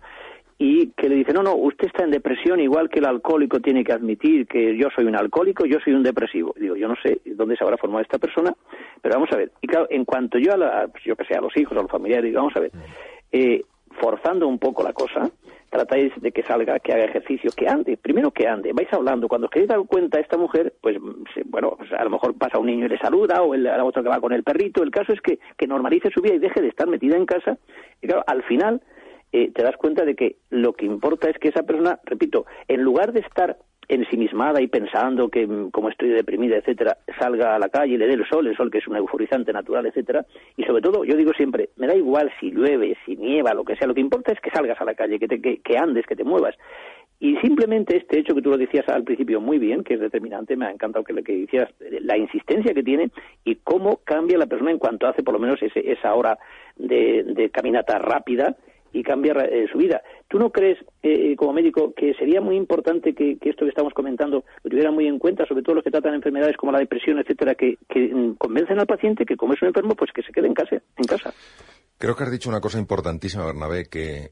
y 0.57 0.87
que 0.91 1.09
le 1.09 1.15
dicen, 1.15 1.33
no, 1.33 1.43
no, 1.43 1.53
usted 1.53 1.87
está 1.87 2.05
en 2.05 2.11
depresión 2.11 2.61
igual 2.61 2.89
que 2.89 2.99
el 2.99 3.07
alcohólico 3.07 3.59
tiene 3.59 3.83
que 3.83 3.91
admitir 3.91 4.47
que 4.47 4.77
yo 4.77 4.87
soy 4.95 5.03
un 5.03 5.17
alcohólico, 5.17 5.65
yo 5.65 5.79
soy 5.83 5.95
un 5.95 6.03
depresivo. 6.03 6.55
Digo, 6.57 6.77
yo 6.77 6.87
no 6.87 6.95
sé 7.03 7.19
dónde 7.25 7.57
se 7.57 7.63
habrá 7.65 7.75
formado 7.75 8.03
esta 8.03 8.19
persona, 8.19 8.55
pero 9.01 9.15
vamos 9.15 9.29
a 9.33 9.35
ver. 9.35 9.51
Y 9.61 9.67
claro, 9.67 9.87
en 9.89 10.05
cuanto 10.05 10.37
yo 10.37 10.53
a, 10.53 10.57
la, 10.57 10.87
pues 10.87 11.03
yo 11.03 11.17
que 11.17 11.25
sé, 11.25 11.35
a 11.35 11.41
los 11.41 11.57
hijos, 11.57 11.77
a 11.77 11.81
los 11.81 11.91
familiares, 11.91 12.23
digo, 12.23 12.39
vamos 12.39 12.55
a 12.55 12.61
ver, 12.61 12.71
eh, 13.33 13.65
forzando 13.99 14.47
un 14.47 14.59
poco 14.59 14.81
la 14.81 14.93
cosa, 14.93 15.29
tratáis 15.75 16.13
de 16.21 16.31
que 16.31 16.43
salga, 16.43 16.79
que 16.79 16.93
haga 16.93 17.05
ejercicio, 17.05 17.51
que 17.55 17.67
ande, 17.67 17.97
primero 17.97 18.31
que 18.31 18.47
ande, 18.47 18.71
vais 18.73 18.91
hablando, 18.93 19.27
cuando 19.27 19.47
os 19.47 19.51
queréis 19.51 19.69
dar 19.69 19.83
cuenta 19.85 20.19
esta 20.19 20.37
mujer, 20.37 20.73
pues 20.81 20.97
bueno, 21.45 21.75
pues 21.77 21.91
a 21.91 22.03
lo 22.03 22.09
mejor 22.09 22.37
pasa 22.37 22.59
un 22.59 22.67
niño 22.67 22.85
y 22.85 22.89
le 22.89 22.97
saluda, 22.97 23.41
o 23.41 23.53
el, 23.53 23.67
otro 23.67 24.01
que 24.01 24.09
va 24.09 24.21
con 24.21 24.31
el 24.31 24.43
perrito, 24.43 24.83
el 24.83 24.91
caso 24.91 25.11
es 25.11 25.19
que, 25.21 25.39
que 25.57 25.67
normalice 25.67 26.09
su 26.11 26.21
vida 26.21 26.35
y 26.35 26.39
deje 26.39 26.61
de 26.61 26.69
estar 26.69 26.87
metida 26.87 27.17
en 27.17 27.25
casa, 27.25 27.57
y 28.01 28.07
claro, 28.07 28.23
al 28.25 28.43
final 28.43 28.81
eh, 29.33 29.51
te 29.53 29.63
das 29.63 29.75
cuenta 29.75 30.05
de 30.05 30.15
que 30.15 30.37
lo 30.49 30.73
que 30.73 30.85
importa 30.85 31.29
es 31.29 31.37
que 31.37 31.49
esa 31.49 31.63
persona, 31.63 31.99
repito, 32.05 32.45
en 32.69 32.81
lugar 32.81 33.11
de 33.11 33.19
estar 33.19 33.57
ensimismada 33.87 34.61
y 34.61 34.67
pensando 34.67 35.29
que 35.29 35.45
mm, 35.45 35.71
como 35.71 35.89
estoy 35.89 36.09
deprimida, 36.09 36.57
etcétera, 36.57 36.97
salga 37.19 37.55
a 37.55 37.59
la 37.59 37.69
calle 37.69 37.93
y 37.93 37.97
le 37.97 38.07
dé 38.07 38.13
el 38.13 38.27
sol, 38.27 38.47
el 38.47 38.57
sol 38.57 38.71
que 38.71 38.79
es 38.79 38.87
un 38.87 38.95
euforizante 38.95 39.53
natural, 39.53 39.85
etcétera, 39.85 40.25
y 40.57 40.63
sobre 40.63 40.81
todo, 40.81 41.03
yo 41.05 41.15
digo 41.15 41.31
siempre, 41.33 41.69
me 41.77 41.87
da 41.87 41.95
igual 41.95 42.31
si 42.39 42.51
llueve, 42.51 42.97
si 43.05 43.15
nieva, 43.15 43.53
lo 43.53 43.63
que 43.63 43.75
sea, 43.75 43.87
lo 43.87 43.93
que 43.93 44.01
importa 44.01 44.31
es 44.31 44.39
que 44.39 44.51
salgas 44.51 44.79
a 44.79 44.85
la 44.85 44.95
calle, 44.95 45.19
que, 45.19 45.27
te, 45.27 45.39
que, 45.39 45.77
andes, 45.77 46.05
que 46.05 46.15
te 46.15 46.23
muevas. 46.23 46.55
Y 47.17 47.37
simplemente 47.37 47.95
este 47.95 48.19
hecho 48.19 48.35
que 48.35 48.41
tú 48.41 48.49
lo 48.49 48.57
decías 48.57 48.87
al 48.89 49.05
principio 49.05 49.39
muy 49.39 49.57
bien, 49.57 49.83
que 49.83 49.93
es 49.93 50.01
determinante, 50.01 50.57
me 50.57 50.65
ha 50.65 50.71
encantado 50.71 51.05
que 51.05 51.13
lo 51.13 51.23
que 51.23 51.37
decías, 51.37 51.69
la 51.79 52.17
insistencia 52.17 52.73
que 52.73 52.83
tiene 52.83 53.09
y 53.45 53.55
cómo 53.55 54.01
cambia 54.03 54.37
la 54.37 54.47
persona 54.47 54.71
en 54.71 54.79
cuanto 54.79 55.07
hace 55.07 55.23
por 55.23 55.33
lo 55.33 55.39
menos 55.39 55.61
ese, 55.61 55.91
esa 55.91 56.13
hora 56.13 56.37
de, 56.75 57.23
de 57.23 57.49
caminata 57.51 57.97
rápida, 57.99 58.57
y 58.95 59.03
cambiar 59.03 59.37
eh, 59.51 59.67
su 59.69 59.77
vida. 59.77 60.01
¿Tú 60.29 60.39
no 60.39 60.51
crees, 60.51 60.79
eh, 61.03 61.31
eh, 61.31 61.35
como 61.35 61.51
médico, 61.51 61.93
que 61.93 62.13
sería 62.13 62.39
muy 62.39 62.55
importante 62.55 63.13
que, 63.13 63.37
esto 63.41 63.65
que 63.65 63.69
estamos 63.69 63.93
comentando 63.93 64.45
lo 64.63 64.69
tuvieran 64.69 64.93
muy 64.93 65.05
en 65.05 65.19
cuenta, 65.19 65.45
sobre 65.45 65.63
todo 65.63 65.75
los 65.75 65.83
que 65.83 65.91
tratan 65.91 66.13
enfermedades 66.13 66.55
como 66.55 66.71
la 66.71 66.79
depresión, 66.79 67.19
etcétera, 67.19 67.55
que, 67.55 67.77
mm, 67.93 68.35
convencen 68.35 68.79
al 68.79 68.87
paciente 68.87 69.25
que 69.25 69.35
como 69.35 69.53
es 69.53 69.61
un 69.61 69.67
enfermo, 69.67 69.95
pues 69.95 70.11
que 70.13 70.23
se 70.23 70.31
quede 70.31 70.47
en 70.47 70.53
casa, 70.53 70.77
en 70.95 71.03
casa? 71.05 71.33
Creo 71.97 72.15
que 72.15 72.23
has 72.23 72.31
dicho 72.31 72.49
una 72.49 72.61
cosa 72.61 72.79
importantísima, 72.79 73.45
Bernabé, 73.45 73.89
que 73.89 74.29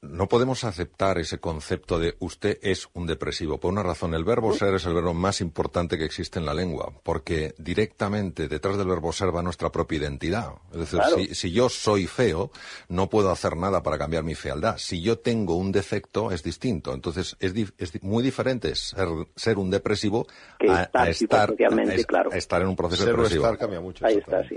no 0.00 0.28
podemos 0.28 0.62
aceptar 0.62 1.18
ese 1.18 1.38
concepto 1.38 1.98
de 1.98 2.16
usted 2.20 2.58
es 2.62 2.88
un 2.92 3.06
depresivo. 3.06 3.58
Por 3.58 3.72
una 3.72 3.82
razón, 3.82 4.14
el 4.14 4.24
verbo 4.24 4.54
ser 4.54 4.74
es 4.74 4.86
el 4.86 4.94
verbo 4.94 5.12
más 5.12 5.40
importante 5.40 5.98
que 5.98 6.04
existe 6.04 6.38
en 6.38 6.46
la 6.46 6.54
lengua, 6.54 6.92
porque 7.02 7.54
directamente 7.58 8.48
detrás 8.48 8.78
del 8.78 8.86
verbo 8.86 9.12
ser 9.12 9.34
va 9.34 9.42
nuestra 9.42 9.72
propia 9.72 9.98
identidad. 9.98 10.52
Es 10.72 10.78
decir, 10.78 11.00
si, 11.16 11.34
si, 11.34 11.52
yo 11.52 11.68
soy 11.68 12.06
feo, 12.06 12.52
no 12.88 13.10
puedo 13.10 13.30
hacer 13.30 13.56
nada 13.56 13.82
para 13.82 13.98
cambiar 13.98 14.22
mi 14.22 14.36
fealdad. 14.36 14.76
Si 14.78 15.02
yo 15.02 15.18
tengo 15.18 15.56
un 15.56 15.72
defecto, 15.72 16.30
es 16.30 16.44
distinto. 16.44 16.94
Entonces, 16.94 17.36
es, 17.40 17.52
es 17.76 18.02
muy 18.02 18.22
diferente 18.22 18.76
ser, 18.76 19.08
ser 19.34 19.58
un 19.58 19.70
depresivo 19.70 20.28
a, 20.68 20.88
a, 20.92 21.08
estar, 21.10 21.56
claro. 22.06 22.30
estar 22.32 22.62
en 22.62 22.68
un 22.68 22.76
proceso 22.76 23.04
depresivo. 23.04 23.56
cambia 23.58 23.80
mucho. 23.80 24.06
Ahí 24.06 24.18
está, 24.18 24.46
sí. 24.48 24.56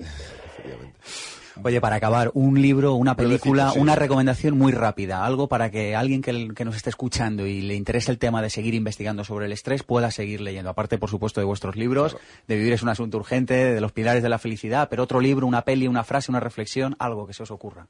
Oye, 1.63 1.81
para 1.81 1.97
acabar, 1.97 2.31
un 2.33 2.61
libro, 2.61 2.93
una 2.93 3.15
película, 3.15 3.73
una 3.75 3.95
recomendación 3.95 4.57
muy 4.57 4.71
rápida, 4.71 5.25
algo 5.25 5.47
para 5.47 5.69
que 5.69 5.95
alguien 5.95 6.21
que, 6.21 6.65
nos 6.65 6.75
esté 6.75 6.89
escuchando 6.89 7.45
y 7.45 7.61
le 7.61 7.75
interese 7.75 8.11
el 8.11 8.19
tema 8.19 8.41
de 8.41 8.49
seguir 8.49 8.73
investigando 8.73 9.23
sobre 9.23 9.45
el 9.45 9.51
estrés 9.51 9.83
pueda 9.83 10.11
seguir 10.11 10.41
leyendo. 10.41 10.69
Aparte, 10.69 10.97
por 10.97 11.09
supuesto, 11.09 11.41
de 11.41 11.45
vuestros 11.45 11.75
libros, 11.75 12.17
de 12.47 12.55
Vivir 12.55 12.73
es 12.73 12.83
un 12.83 12.89
asunto 12.89 13.17
urgente, 13.17 13.53
de 13.53 13.81
los 13.81 13.91
pilares 13.91 14.23
de 14.23 14.29
la 14.29 14.39
felicidad, 14.39 14.87
pero 14.89 15.03
otro 15.03 15.19
libro, 15.19 15.45
una 15.45 15.63
peli, 15.63 15.87
una 15.87 16.03
frase, 16.03 16.31
una 16.31 16.39
reflexión, 16.39 16.95
algo 16.99 17.27
que 17.27 17.33
se 17.33 17.43
os 17.43 17.51
ocurra. 17.51 17.87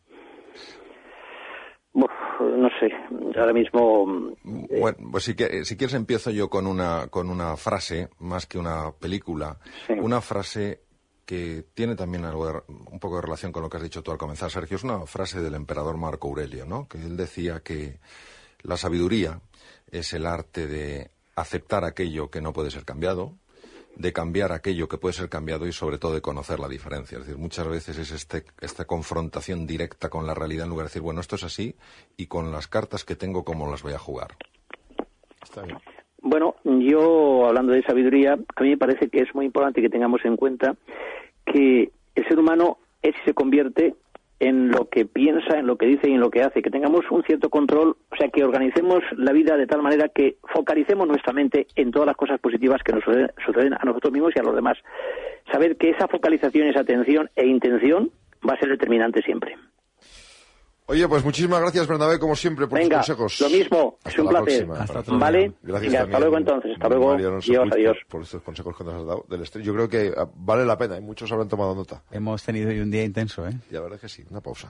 no 1.94 2.70
sé, 2.80 2.92
ahora 3.40 3.54
mismo... 3.54 4.34
Eh, 4.70 4.80
bueno, 4.80 4.98
pues 5.12 5.24
si, 5.24 5.36
si, 5.64 5.78
quieres 5.78 5.94
empiezo 5.94 6.32
yo 6.32 6.50
con 6.50 6.66
una, 6.66 7.08
con 7.10 7.30
una 7.30 7.56
frase, 7.58 8.10
más 8.20 8.48
que 8.48 8.58
una 8.58 8.92
película. 9.00 9.58
Una 10.02 10.22
frase 10.22 10.82
que 11.26 11.66
tiene 11.74 11.96
también 11.96 12.26
algo 12.26 12.64
un 12.68 13.00
poco 13.00 13.18
de 13.18 13.22
relación 13.22 13.52
con 13.52 13.64
lo 13.64 13.70
que 13.70 13.78
has 13.78 13.84
dicho 13.84 14.04
tú 14.04 14.12
al 14.12 14.18
comenzar, 14.18 14.52
Sergio. 14.52 14.78
Es 14.78 14.84
una 14.84 15.06
frase 15.06 15.42
del 15.42 15.56
emperador 15.56 15.98
Marco 15.98 16.28
Aurelio, 16.28 16.66
¿no? 16.66 16.88
Que 16.88 16.98
él 16.98 17.18
decía 17.18 17.62
que 17.62 18.00
la 18.62 18.78
sabiduría 18.78 19.42
es 19.92 20.14
el 20.14 20.26
arte 20.26 20.68
de 20.68 21.12
aceptar 21.36 21.86
aquello 21.86 22.30
que 22.30 22.42
no 22.42 22.54
puede 22.54 22.72
ser 22.72 22.86
cambiado, 22.86 23.36
de 23.96 24.14
cambiar 24.14 24.52
aquello 24.52 24.88
que 24.88 24.98
puede 24.98 25.14
ser 25.14 25.30
cambiado 25.30 25.68
y 25.68 25.74
sobre 25.74 25.98
todo 25.98 26.14
de 26.14 26.22
conocer 26.22 26.60
la 26.60 26.68
diferencia. 26.68 27.18
Es 27.18 27.26
decir, 27.26 27.40
muchas 27.40 27.68
veces 27.68 27.98
es 27.98 28.12
este, 28.12 28.46
esta 28.60 28.86
confrontación 28.86 29.68
directa 29.68 30.10
con 30.10 30.26
la 30.26 30.34
realidad 30.34 30.66
en 30.66 30.70
lugar 30.70 30.86
de 30.86 30.90
decir, 30.90 31.02
bueno, 31.02 31.22
esto 31.22 31.36
es 31.36 31.44
así 31.44 31.76
y 32.18 32.28
con 32.28 32.52
las 32.52 32.68
cartas 32.68 33.04
que 33.04 33.16
tengo, 33.16 33.44
¿cómo 33.44 33.70
las 33.70 33.84
voy 33.84 33.94
a 33.94 34.00
jugar? 34.00 34.38
Está 35.44 35.64
bien. 35.64 35.78
Bueno, 36.22 36.56
yo 36.64 37.48
hablando 37.48 37.74
de 37.74 37.82
sabiduría, 37.82 38.34
a 38.34 38.64
mí 38.64 38.70
me 38.70 38.78
parece 38.78 39.10
que 39.10 39.20
es 39.20 39.34
muy 39.34 39.46
importante 39.46 39.82
que 39.82 39.90
tengamos 39.90 40.24
en 40.24 40.38
cuenta 40.38 40.76
que 41.46 41.92
el 42.16 42.28
ser 42.28 42.40
humano 42.40 42.78
es 43.02 43.16
y 43.16 43.26
se 43.26 43.34
convierte 43.34 43.96
en 44.40 44.70
lo 44.70 44.90
que 44.90 45.06
piensa, 45.06 45.60
en 45.60 45.68
lo 45.68 45.78
que 45.78 45.86
dice 45.86 46.10
y 46.10 46.14
en 46.14 46.20
lo 46.20 46.32
que 46.32 46.42
hace, 46.42 46.62
que 46.62 46.72
tengamos 46.72 47.06
un 47.12 47.24
cierto 47.24 47.50
control, 47.50 47.96
o 48.12 48.16
sea, 48.16 48.30
que 48.30 48.44
organicemos 48.44 49.04
la 49.16 49.34
vida 49.34 49.56
de 49.56 49.68
tal 49.68 49.84
manera 49.84 50.10
que 50.10 50.38
focalicemos 50.54 51.08
nuestra 51.08 51.32
mente 51.32 51.68
en 51.76 51.92
todas 51.92 52.08
las 52.08 52.18
cosas 52.18 52.40
positivas 52.40 52.82
que 52.84 52.94
nos 52.94 53.04
suceden 53.04 53.74
a 53.74 53.86
nosotros 53.86 54.12
mismos 54.12 54.34
y 54.36 54.40
a 54.40 54.44
los 54.44 54.56
demás. 54.56 54.78
Saber 55.52 55.78
que 55.78 55.92
esa 55.92 56.08
focalización, 56.08 56.68
esa 56.68 56.82
atención 56.82 57.30
e 57.36 57.46
intención 57.46 58.10
va 58.48 58.54
a 58.54 58.60
ser 58.60 58.70
determinante 58.70 59.22
siempre. 59.22 59.56
Oye, 60.88 61.08
pues 61.08 61.24
muchísimas 61.24 61.62
gracias, 61.62 61.88
Bernabé, 61.88 62.20
como 62.20 62.36
siempre, 62.36 62.68
por 62.68 62.78
Venga, 62.78 62.98
tus 62.98 63.16
consejos. 63.16 63.40
Lo 63.42 63.50
mismo, 63.58 63.98
es 64.04 64.20
un 64.20 64.28
placer. 64.28 64.68
Hasta 64.72 65.02
¿Vale? 65.14 65.54
Gracias 65.64 65.94
hasta 65.96 66.20
luego 66.20 66.38
entonces, 66.38 66.72
hasta 66.74 66.90
luego. 66.90 67.14
adiós, 67.14 67.48
adiós. 67.72 67.98
Por 68.10 68.24
estos 68.24 68.42
consejos 68.42 68.76
que 68.78 68.84
nos 68.84 68.96
has 68.96 69.06
dado 69.06 69.26
del 69.30 69.42
estrés. 69.42 69.66
Yo 69.66 69.74
creo 69.74 69.88
que 69.88 70.12
ah, 70.18 70.28
vale 70.36 70.66
la 70.66 70.78
pena, 70.78 70.98
y 70.98 71.02
muchos 71.02 71.32
habrán 71.32 71.48
tomado 71.48 71.74
nota. 71.76 72.04
Hemos 72.12 72.44
tenido 72.44 72.70
hoy 72.70 72.80
un 72.80 72.92
día 72.92 73.06
intenso, 73.06 73.48
¿eh? 73.48 73.54
Y 73.70 73.74
la 73.74 73.80
verdad 73.82 73.96
es 73.96 74.02
que 74.02 74.10
sí, 74.10 74.24
una 74.30 74.42
pausa. 74.42 74.70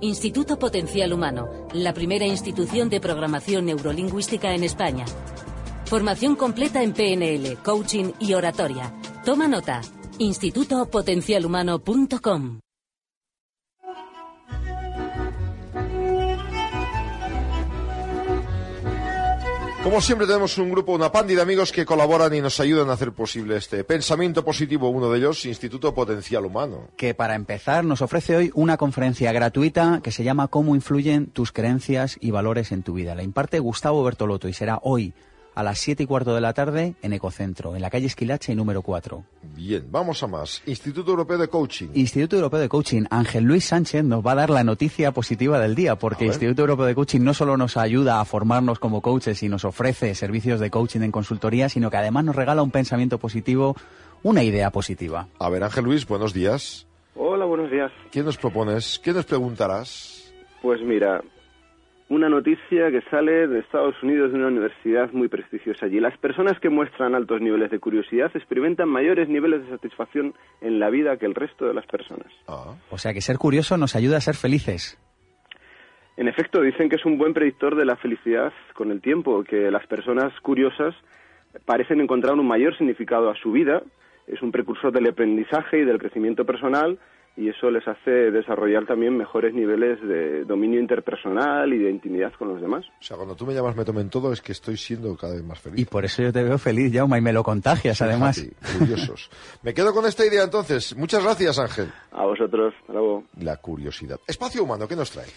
Instituto 0.00 0.56
Potencial 0.58 1.12
Humano, 1.12 1.66
la 1.74 1.92
primera 1.92 2.24
institución 2.26 2.88
de 2.88 3.00
programación 3.00 3.66
neurolingüística 3.66 4.54
en 4.54 4.62
España. 4.64 5.04
Formación 5.86 6.34
completa 6.36 6.82
en 6.82 6.92
PNL, 6.92 7.56
coaching 7.62 8.12
y 8.18 8.34
oratoria. 8.34 8.92
Toma 9.24 9.46
nota. 9.48 9.80
institutopotencialhumano.com 10.18 12.60
Como 19.82 20.00
siempre 20.00 20.28
tenemos 20.28 20.56
un 20.58 20.70
grupo, 20.70 20.92
una 20.92 21.10
pandi 21.10 21.34
de 21.34 21.42
amigos 21.42 21.72
que 21.72 21.84
colaboran 21.84 22.32
y 22.32 22.40
nos 22.40 22.60
ayudan 22.60 22.88
a 22.88 22.92
hacer 22.92 23.12
posible 23.12 23.56
este 23.56 23.82
pensamiento 23.82 24.44
positivo, 24.44 24.88
uno 24.88 25.10
de 25.10 25.18
ellos, 25.18 25.44
Instituto 25.44 25.92
Potencial 25.92 26.46
Humano. 26.46 26.88
Que 26.96 27.14
para 27.14 27.34
empezar 27.34 27.84
nos 27.84 28.00
ofrece 28.00 28.36
hoy 28.36 28.52
una 28.54 28.76
conferencia 28.76 29.32
gratuita 29.32 30.00
que 30.00 30.12
se 30.12 30.22
llama 30.22 30.46
Cómo 30.46 30.76
influyen 30.76 31.26
tus 31.26 31.50
creencias 31.50 32.16
y 32.20 32.30
valores 32.30 32.70
en 32.70 32.84
tu 32.84 32.94
vida. 32.94 33.16
La 33.16 33.24
imparte 33.24 33.58
Gustavo 33.58 34.04
Bertolotto 34.04 34.46
y 34.46 34.52
será 34.52 34.78
hoy 34.82 35.14
a 35.54 35.62
las 35.62 35.78
7 35.78 36.02
y 36.02 36.06
cuarto 36.06 36.34
de 36.34 36.40
la 36.40 36.52
tarde 36.52 36.94
en 37.02 37.12
Ecocentro, 37.12 37.74
en 37.76 37.82
la 37.82 37.90
calle 37.90 38.06
Esquilache 38.06 38.54
número 38.54 38.82
4. 38.82 39.24
Bien, 39.54 39.86
vamos 39.90 40.22
a 40.22 40.26
más. 40.26 40.62
Instituto 40.66 41.10
Europeo 41.10 41.38
de 41.38 41.48
Coaching. 41.48 41.88
Instituto 41.94 42.36
Europeo 42.36 42.60
de 42.60 42.68
Coaching. 42.68 43.04
Ángel 43.10 43.44
Luis 43.44 43.64
Sánchez 43.64 44.04
nos 44.04 44.24
va 44.24 44.32
a 44.32 44.36
dar 44.36 44.50
la 44.50 44.64
noticia 44.64 45.12
positiva 45.12 45.58
del 45.58 45.74
día, 45.74 45.96
porque 45.96 46.26
Instituto 46.26 46.62
Europeo 46.62 46.86
de 46.86 46.94
Coaching 46.94 47.20
no 47.20 47.34
solo 47.34 47.56
nos 47.56 47.76
ayuda 47.76 48.20
a 48.20 48.24
formarnos 48.24 48.78
como 48.78 49.02
coaches 49.02 49.42
y 49.42 49.48
nos 49.48 49.64
ofrece 49.64 50.14
servicios 50.14 50.60
de 50.60 50.70
coaching 50.70 51.00
en 51.00 51.12
consultoría, 51.12 51.68
sino 51.68 51.90
que 51.90 51.96
además 51.96 52.24
nos 52.24 52.36
regala 52.36 52.62
un 52.62 52.70
pensamiento 52.70 53.18
positivo, 53.18 53.76
una 54.22 54.42
idea 54.42 54.70
positiva. 54.70 55.28
A 55.38 55.48
ver, 55.48 55.64
Ángel 55.64 55.84
Luis, 55.84 56.06
buenos 56.06 56.32
días. 56.32 56.86
Hola, 57.14 57.44
buenos 57.44 57.70
días. 57.70 57.92
¿Qué 58.10 58.22
nos 58.22 58.38
propones? 58.38 58.98
¿Qué 58.98 59.12
nos 59.12 59.26
preguntarás? 59.26 60.32
Pues 60.62 60.80
mira, 60.80 61.22
una 62.08 62.28
noticia 62.28 62.90
que 62.90 63.00
sale 63.10 63.46
de 63.46 63.60
Estados 63.60 63.94
Unidos 64.02 64.32
de 64.32 64.38
una 64.38 64.48
universidad 64.48 65.10
muy 65.12 65.28
prestigiosa 65.28 65.86
allí. 65.86 66.00
Las 66.00 66.16
personas 66.18 66.58
que 66.60 66.68
muestran 66.68 67.14
altos 67.14 67.40
niveles 67.40 67.70
de 67.70 67.78
curiosidad 67.78 68.30
experimentan 68.34 68.88
mayores 68.88 69.28
niveles 69.28 69.64
de 69.64 69.70
satisfacción 69.70 70.34
en 70.60 70.78
la 70.78 70.90
vida 70.90 71.16
que 71.16 71.26
el 71.26 71.34
resto 71.34 71.66
de 71.66 71.74
las 71.74 71.86
personas. 71.86 72.26
Ah. 72.48 72.74
O 72.90 72.98
sea 72.98 73.14
que 73.14 73.20
ser 73.20 73.38
curioso 73.38 73.76
nos 73.76 73.96
ayuda 73.96 74.18
a 74.18 74.20
ser 74.20 74.34
felices. 74.34 74.98
En 76.16 76.28
efecto, 76.28 76.60
dicen 76.60 76.90
que 76.90 76.96
es 76.96 77.04
un 77.06 77.16
buen 77.16 77.32
predictor 77.32 77.74
de 77.74 77.86
la 77.86 77.96
felicidad 77.96 78.52
con 78.74 78.90
el 78.90 79.00
tiempo, 79.00 79.42
que 79.44 79.70
las 79.70 79.86
personas 79.86 80.32
curiosas 80.40 80.94
parecen 81.64 82.00
encontrar 82.00 82.34
un 82.34 82.46
mayor 82.46 82.76
significado 82.76 83.30
a 83.30 83.34
su 83.36 83.52
vida, 83.52 83.82
es 84.26 84.42
un 84.42 84.52
precursor 84.52 84.92
del 84.92 85.08
aprendizaje 85.08 85.80
y 85.80 85.84
del 85.84 85.98
crecimiento 85.98 86.44
personal 86.44 86.98
y 87.36 87.48
eso 87.48 87.70
les 87.70 87.86
hace 87.88 88.10
desarrollar 88.30 88.86
también 88.86 89.16
mejores 89.16 89.54
niveles 89.54 90.00
de 90.02 90.44
dominio 90.44 90.78
interpersonal 90.78 91.72
y 91.72 91.78
de 91.78 91.90
intimidad 91.90 92.32
con 92.38 92.48
los 92.48 92.60
demás. 92.60 92.84
O 93.00 93.02
sea, 93.02 93.16
cuando 93.16 93.34
tú 93.34 93.46
me 93.46 93.54
llamas 93.54 93.74
me 93.74 93.84
tomen 93.84 94.10
todo 94.10 94.32
es 94.32 94.42
que 94.42 94.52
estoy 94.52 94.76
siendo 94.76 95.16
cada 95.16 95.34
vez 95.34 95.44
más 95.44 95.58
feliz. 95.58 95.80
Y 95.80 95.84
por 95.84 96.04
eso 96.04 96.22
yo 96.22 96.32
te 96.32 96.42
veo 96.42 96.58
feliz, 96.58 96.92
Jauma, 96.92 97.18
y 97.18 97.22
me 97.22 97.32
lo 97.32 97.42
contagias 97.42 98.02
además. 98.02 98.44
curiosos. 98.78 99.30
me 99.62 99.72
quedo 99.72 99.94
con 99.94 100.04
esta 100.04 100.26
idea 100.26 100.44
entonces. 100.44 100.96
Muchas 100.96 101.24
gracias, 101.24 101.58
Ángel. 101.58 101.90
A 102.12 102.24
vosotros. 102.24 102.74
Luego. 102.88 103.24
La 103.38 103.56
curiosidad. 103.56 104.20
Espacio 104.26 104.64
humano, 104.64 104.86
¿qué 104.86 104.96
nos 104.96 105.10
trae? 105.10 105.28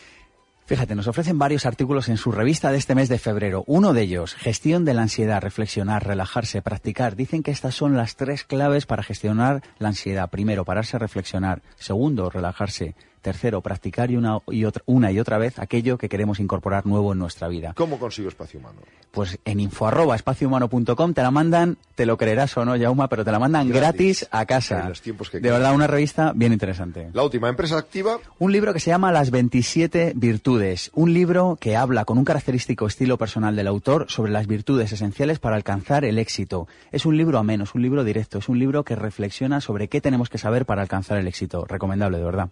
Fíjate, 0.67 0.95
nos 0.95 1.07
ofrecen 1.07 1.37
varios 1.37 1.67
artículos 1.67 2.09
en 2.09 2.17
su 2.17 2.31
revista 2.31 2.71
de 2.71 2.79
este 2.79 2.95
mes 2.95 3.07
de 3.07 3.19
febrero. 3.19 3.63
Uno 3.67 3.93
de 3.93 4.01
ellos, 4.01 4.33
gestión 4.33 4.83
de 4.83 4.95
la 4.95 5.03
ansiedad, 5.03 5.39
reflexionar, 5.39 6.07
relajarse, 6.07 6.63
practicar. 6.63 7.15
Dicen 7.15 7.43
que 7.43 7.51
estas 7.51 7.75
son 7.75 7.95
las 7.95 8.15
tres 8.15 8.43
claves 8.43 8.87
para 8.87 9.03
gestionar 9.03 9.61
la 9.77 9.89
ansiedad. 9.89 10.27
Primero, 10.31 10.65
pararse 10.65 10.95
a 10.95 10.99
reflexionar. 10.99 11.61
Segundo, 11.75 12.31
relajarse. 12.31 12.95
Tercero, 13.25 13.59
practicar 13.61 14.11
y 14.11 14.17
una, 14.17 14.37
y 14.51 14.65
otra, 14.65 14.83
una 14.85 15.11
y 15.11 15.19
otra 15.19 15.39
vez 15.39 15.57
aquello 15.57 15.97
que 15.97 16.09
queremos 16.09 16.39
incorporar 16.39 16.85
nuevo 16.85 17.11
en 17.11 17.17
nuestra 17.17 17.47
vida. 17.47 17.73
¿Cómo 17.75 17.97
consigo 17.97 18.29
espacio 18.29 18.59
humano? 18.59 18.81
Pues 19.09 19.39
en 19.45 19.59
info 19.59 19.87
arroba 19.87 20.15
espaciohumano.com 20.15 21.13
te 21.15 21.23
la 21.23 21.31
mandan, 21.31 21.75
te 21.95 22.05
lo 22.05 22.17
creerás 22.17 22.55
o 22.55 22.63
no, 22.65 22.75
Yauma, 22.75 23.09
pero 23.09 23.25
te 23.25 23.31
la 23.31 23.39
mandan 23.39 23.67
gratis, 23.69 24.27
a 24.29 24.45
casa. 24.45 24.81
En 24.81 24.89
los 24.89 25.01
tiempos 25.01 25.31
que 25.31 25.39
de 25.39 25.49
verdad, 25.49 25.73
una 25.73 25.87
revista 25.87 26.33
bien 26.35 26.53
interesante. 26.53 27.09
La 27.13 27.23
última, 27.23 27.49
Empresa 27.49 27.79
Activa. 27.79 28.19
Un 28.37 28.51
libro 28.51 28.73
que 28.73 28.79
se 28.79 28.91
llama 28.91 29.11
Las 29.11 29.31
27 29.31 30.13
Virtudes. 30.15 30.91
Un 30.93 31.11
libro 31.11 31.57
que 31.59 31.75
habla 31.75 32.05
con 32.05 32.19
un 32.19 32.25
característico 32.25 32.85
estilo 32.85 33.17
personal 33.17 33.55
del 33.55 33.65
autor 33.65 34.05
sobre 34.07 34.31
las 34.31 34.45
virtudes 34.45 34.91
esenciales 34.91 35.39
para 35.39 35.55
alcanzar 35.55 36.05
el 36.05 36.19
éxito. 36.19 36.67
Es 36.91 37.07
un 37.07 37.17
libro 37.17 37.39
ameno, 37.39 37.63
es 37.63 37.73
un 37.73 37.81
libro 37.81 38.03
directo, 38.03 38.37
es 38.37 38.49
un 38.49 38.59
libro 38.59 38.83
que 38.83 38.95
reflexiona 38.95 39.61
sobre 39.61 39.87
qué 39.87 39.99
tenemos 39.99 40.29
que 40.29 40.37
saber 40.37 40.67
para 40.67 40.83
alcanzar 40.83 41.17
el 41.17 41.27
éxito. 41.27 41.65
Recomendable, 41.65 42.19
de 42.19 42.23
verdad. 42.23 42.49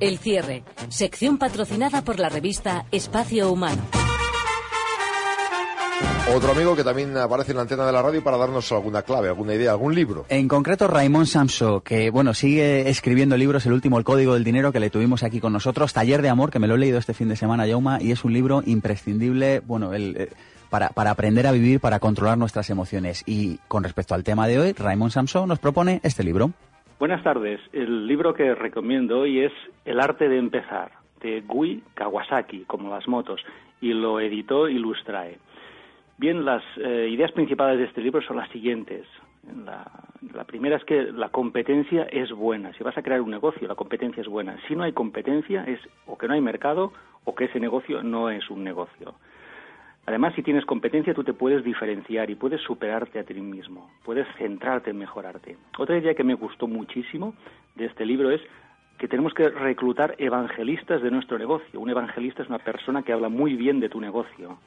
El 0.00 0.18
cierre, 0.18 0.64
sección 0.88 1.36
patrocinada 1.38 2.02
por 2.02 2.18
la 2.18 2.28
revista 2.28 2.86
Espacio 2.90 3.52
Humano. 3.52 3.82
Otro 6.34 6.52
amigo 6.52 6.76
que 6.76 6.84
también 6.84 7.16
aparece 7.16 7.50
en 7.52 7.56
la 7.56 7.62
antena 7.62 7.84
de 7.84 7.92
la 7.92 8.02
radio 8.02 8.22
para 8.22 8.36
darnos 8.36 8.70
alguna 8.72 9.02
clave, 9.02 9.28
alguna 9.28 9.54
idea, 9.54 9.72
algún 9.72 9.94
libro. 9.94 10.26
En 10.28 10.48
concreto, 10.48 10.86
Raymond 10.86 11.26
Samso, 11.26 11.82
que 11.82 12.10
bueno, 12.10 12.34
sigue 12.34 12.88
escribiendo 12.88 13.36
libros, 13.36 13.66
el 13.66 13.72
último, 13.72 13.98
El 13.98 14.04
Código 14.04 14.34
del 14.34 14.44
Dinero, 14.44 14.72
que 14.72 14.80
le 14.80 14.90
tuvimos 14.90 15.22
aquí 15.22 15.40
con 15.40 15.52
nosotros, 15.52 15.92
Taller 15.92 16.22
de 16.22 16.28
Amor, 16.28 16.50
que 16.50 16.60
me 16.60 16.68
lo 16.68 16.76
he 16.76 16.78
leído 16.78 16.98
este 16.98 17.14
fin 17.14 17.28
de 17.28 17.36
semana, 17.36 17.66
Yauma, 17.66 18.00
y 18.00 18.12
es 18.12 18.24
un 18.24 18.32
libro 18.32 18.62
imprescindible, 18.64 19.60
bueno, 19.60 19.92
el, 19.92 20.16
eh, 20.16 20.28
para, 20.70 20.90
para 20.90 21.10
aprender 21.10 21.46
a 21.46 21.52
vivir, 21.52 21.80
para 21.80 21.98
controlar 21.98 22.38
nuestras 22.38 22.70
emociones. 22.70 23.24
Y 23.26 23.58
con 23.68 23.84
respecto 23.84 24.14
al 24.14 24.24
tema 24.24 24.46
de 24.46 24.58
hoy, 24.58 24.72
Raymond 24.72 25.12
Samso 25.12 25.46
nos 25.46 25.58
propone 25.58 26.00
este 26.02 26.24
libro. 26.24 26.52
Buenas 26.98 27.22
tardes. 27.22 27.60
El 27.72 28.06
libro 28.06 28.34
que 28.34 28.54
recomiendo 28.54 29.20
hoy 29.20 29.40
es 29.40 29.52
El 29.84 30.00
arte 30.00 30.28
de 30.28 30.38
empezar, 30.38 30.92
de 31.22 31.40
Gui 31.40 31.82
Kawasaki, 31.94 32.64
como 32.66 32.90
las 32.90 33.08
motos, 33.08 33.40
y 33.80 33.94
lo 33.94 34.20
editó 34.20 34.68
Ilustrae. 34.68 35.38
Bien, 36.18 36.44
las 36.44 36.62
eh, 36.76 37.08
ideas 37.10 37.32
principales 37.32 37.78
de 37.78 37.86
este 37.86 38.02
libro 38.02 38.20
son 38.20 38.36
las 38.36 38.50
siguientes. 38.50 39.06
La, 39.64 40.44
primera 40.44 40.76
es 40.76 40.84
que 40.84 41.04
la 41.04 41.30
competencia 41.30 42.02
es 42.02 42.30
buena. 42.30 42.74
Si 42.74 42.84
vas 42.84 42.98
a 42.98 43.02
crear 43.02 43.22
un 43.22 43.30
negocio, 43.30 43.66
la 43.66 43.74
competencia 43.74 44.20
es 44.20 44.28
buena. 44.28 44.58
Si 44.68 44.76
no 44.76 44.82
hay 44.82 44.92
competencia, 44.92 45.64
es 45.64 45.80
o 46.06 46.18
que 46.18 46.28
no 46.28 46.34
hay 46.34 46.42
mercado 46.42 46.92
o 47.24 47.34
que 47.34 47.46
ese 47.46 47.58
negocio 47.58 48.02
no 48.02 48.28
es 48.28 48.50
un 48.50 48.62
negocio. 48.62 49.14
Además, 50.06 50.34
si 50.34 50.42
tienes 50.42 50.64
competencia, 50.64 51.14
tú 51.14 51.22
te 51.22 51.32
puedes 51.32 51.62
diferenciar 51.62 52.30
y 52.30 52.34
puedes 52.34 52.60
superarte 52.62 53.18
a 53.18 53.24
ti 53.24 53.34
mismo, 53.34 53.90
puedes 54.04 54.26
centrarte 54.38 54.90
en 54.90 54.98
mejorarte. 54.98 55.56
Otra 55.78 55.98
idea 55.98 56.14
que 56.14 56.24
me 56.24 56.34
gustó 56.34 56.66
muchísimo 56.66 57.34
de 57.76 57.86
este 57.86 58.04
libro 58.04 58.30
es 58.30 58.40
que 58.98 59.08
tenemos 59.08 59.32
que 59.32 59.48
reclutar 59.48 60.14
evangelistas 60.18 61.00
de 61.00 61.10
nuestro 61.10 61.38
negocio. 61.38 61.80
Un 61.80 61.90
evangelista 61.90 62.42
es 62.42 62.48
una 62.48 62.58
persona 62.58 63.02
que 63.02 63.12
habla 63.12 63.28
muy 63.28 63.54
bien 63.54 63.80
de 63.80 63.88
tu 63.88 64.00
negocio. 64.00 64.58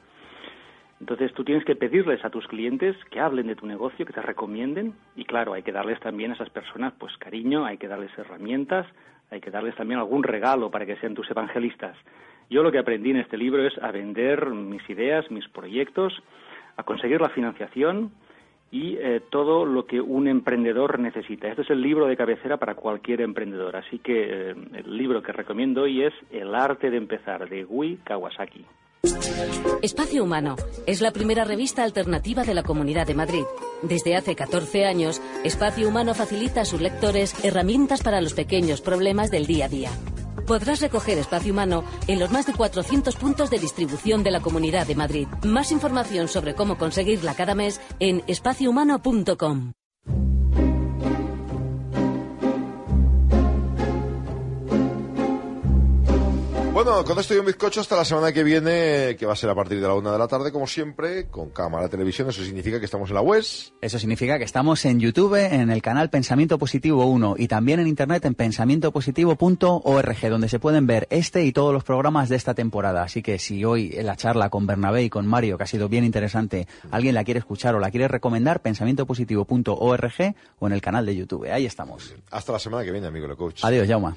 Entonces 1.00 1.32
tú 1.34 1.44
tienes 1.44 1.64
que 1.64 1.76
pedirles 1.76 2.24
a 2.24 2.30
tus 2.30 2.46
clientes 2.46 2.96
que 3.10 3.20
hablen 3.20 3.46
de 3.46 3.56
tu 3.56 3.66
negocio, 3.66 4.06
que 4.06 4.12
te 4.12 4.22
recomienden 4.22 4.94
y 5.14 5.24
claro, 5.24 5.52
hay 5.52 5.62
que 5.62 5.72
darles 5.72 6.00
también 6.00 6.30
a 6.30 6.34
esas 6.34 6.50
personas 6.50 6.94
pues 6.98 7.16
cariño, 7.18 7.64
hay 7.64 7.78
que 7.78 7.88
darles 7.88 8.16
herramientas, 8.16 8.86
hay 9.30 9.40
que 9.40 9.50
darles 9.50 9.74
también 9.76 10.00
algún 10.00 10.22
regalo 10.22 10.70
para 10.70 10.86
que 10.86 10.96
sean 10.96 11.14
tus 11.14 11.30
evangelistas. 11.30 11.96
Yo 12.50 12.62
lo 12.62 12.70
que 12.70 12.78
aprendí 12.78 13.10
en 13.10 13.18
este 13.18 13.36
libro 13.36 13.66
es 13.66 13.74
a 13.82 13.90
vender 13.90 14.50
mis 14.50 14.88
ideas, 14.88 15.30
mis 15.30 15.48
proyectos, 15.48 16.12
a 16.76 16.82
conseguir 16.82 17.20
la 17.20 17.30
financiación 17.30 18.12
y 18.70 18.96
eh, 18.96 19.20
todo 19.30 19.64
lo 19.64 19.86
que 19.86 20.00
un 20.00 20.26
emprendedor 20.26 20.98
necesita. 20.98 21.48
Este 21.48 21.62
es 21.62 21.70
el 21.70 21.80
libro 21.80 22.06
de 22.06 22.16
cabecera 22.16 22.56
para 22.56 22.74
cualquier 22.74 23.20
emprendedor. 23.20 23.76
Así 23.76 24.00
que 24.00 24.50
eh, 24.50 24.54
el 24.72 24.96
libro 24.96 25.22
que 25.22 25.32
recomiendo 25.32 25.82
hoy 25.82 26.02
es 26.02 26.12
El 26.30 26.54
arte 26.54 26.90
de 26.90 26.96
empezar, 26.96 27.48
de 27.48 27.62
Gui 27.62 27.98
Kawasaki. 28.04 28.64
Espacio 29.82 30.24
Humano 30.24 30.56
es 30.86 31.02
la 31.02 31.12
primera 31.12 31.44
revista 31.44 31.84
alternativa 31.84 32.42
de 32.42 32.54
la 32.54 32.62
Comunidad 32.62 33.06
de 33.06 33.14
Madrid. 33.14 33.44
Desde 33.82 34.16
hace 34.16 34.34
14 34.34 34.86
años, 34.86 35.22
Espacio 35.44 35.88
Humano 35.88 36.14
facilita 36.14 36.62
a 36.62 36.64
sus 36.64 36.80
lectores 36.80 37.44
herramientas 37.44 38.02
para 38.02 38.20
los 38.20 38.34
pequeños 38.34 38.80
problemas 38.80 39.30
del 39.30 39.46
día 39.46 39.66
a 39.66 39.68
día 39.68 39.90
podrás 40.44 40.80
recoger 40.80 41.18
espacio 41.18 41.52
humano 41.52 41.84
en 42.06 42.18
los 42.18 42.30
más 42.30 42.46
de 42.46 42.54
400 42.54 43.16
puntos 43.16 43.50
de 43.50 43.58
distribución 43.58 44.22
de 44.22 44.30
la 44.30 44.40
Comunidad 44.40 44.86
de 44.86 44.94
Madrid. 44.94 45.28
Más 45.44 45.72
información 45.72 46.28
sobre 46.28 46.54
cómo 46.54 46.78
conseguirla 46.78 47.34
cada 47.34 47.54
mes 47.54 47.80
en 48.00 48.22
espaciohumano.com. 48.26 49.72
Bueno, 56.74 57.04
con 57.04 57.16
esto 57.20 57.34
y 57.34 57.38
un 57.38 57.46
bizcocho 57.46 57.80
hasta 57.80 57.94
la 57.94 58.04
semana 58.04 58.32
que 58.32 58.42
viene, 58.42 59.14
que 59.16 59.26
va 59.26 59.34
a 59.34 59.36
ser 59.36 59.48
a 59.48 59.54
partir 59.54 59.80
de 59.80 59.86
la 59.86 59.94
una 59.94 60.10
de 60.10 60.18
la 60.18 60.26
tarde, 60.26 60.50
como 60.50 60.66
siempre, 60.66 61.28
con 61.28 61.50
cámara, 61.50 61.88
televisión. 61.88 62.28
Eso 62.28 62.42
significa 62.42 62.80
que 62.80 62.86
estamos 62.86 63.10
en 63.10 63.14
la 63.14 63.20
web. 63.20 63.44
Eso 63.80 63.98
significa 64.00 64.38
que 64.38 64.44
estamos 64.44 64.84
en 64.84 64.98
YouTube, 64.98 65.36
en 65.36 65.70
el 65.70 65.80
canal 65.82 66.10
Pensamiento 66.10 66.58
Positivo 66.58 67.06
1 67.06 67.36
y 67.38 67.46
también 67.46 67.78
en 67.78 67.86
internet 67.86 68.24
en 68.24 68.34
pensamientopositivo.org, 68.34 70.28
donde 70.28 70.48
se 70.48 70.58
pueden 70.58 70.88
ver 70.88 71.06
este 71.10 71.44
y 71.44 71.52
todos 71.52 71.72
los 71.72 71.84
programas 71.84 72.28
de 72.28 72.34
esta 72.34 72.54
temporada. 72.54 73.04
Así 73.04 73.22
que 73.22 73.38
si 73.38 73.64
hoy 73.64 73.92
en 73.94 74.06
la 74.06 74.16
charla 74.16 74.50
con 74.50 74.66
Bernabé 74.66 75.04
y 75.04 75.10
con 75.10 75.28
Mario, 75.28 75.56
que 75.56 75.62
ha 75.62 75.68
sido 75.68 75.88
bien 75.88 76.02
interesante, 76.02 76.66
alguien 76.90 77.14
la 77.14 77.22
quiere 77.22 77.38
escuchar 77.38 77.76
o 77.76 77.78
la 77.78 77.92
quiere 77.92 78.08
recomendar, 78.08 78.62
pensamientopositivo.org 78.62 80.34
o 80.58 80.66
en 80.66 80.72
el 80.72 80.80
canal 80.80 81.06
de 81.06 81.14
YouTube. 81.14 81.48
Ahí 81.52 81.66
estamos. 81.66 82.16
Hasta 82.32 82.50
la 82.50 82.58
semana 82.58 82.84
que 82.84 82.90
viene, 82.90 83.06
amigo 83.06 83.28
de 83.28 83.36
coach. 83.36 83.60
Adiós, 83.62 83.86
Jauma. 83.86 84.16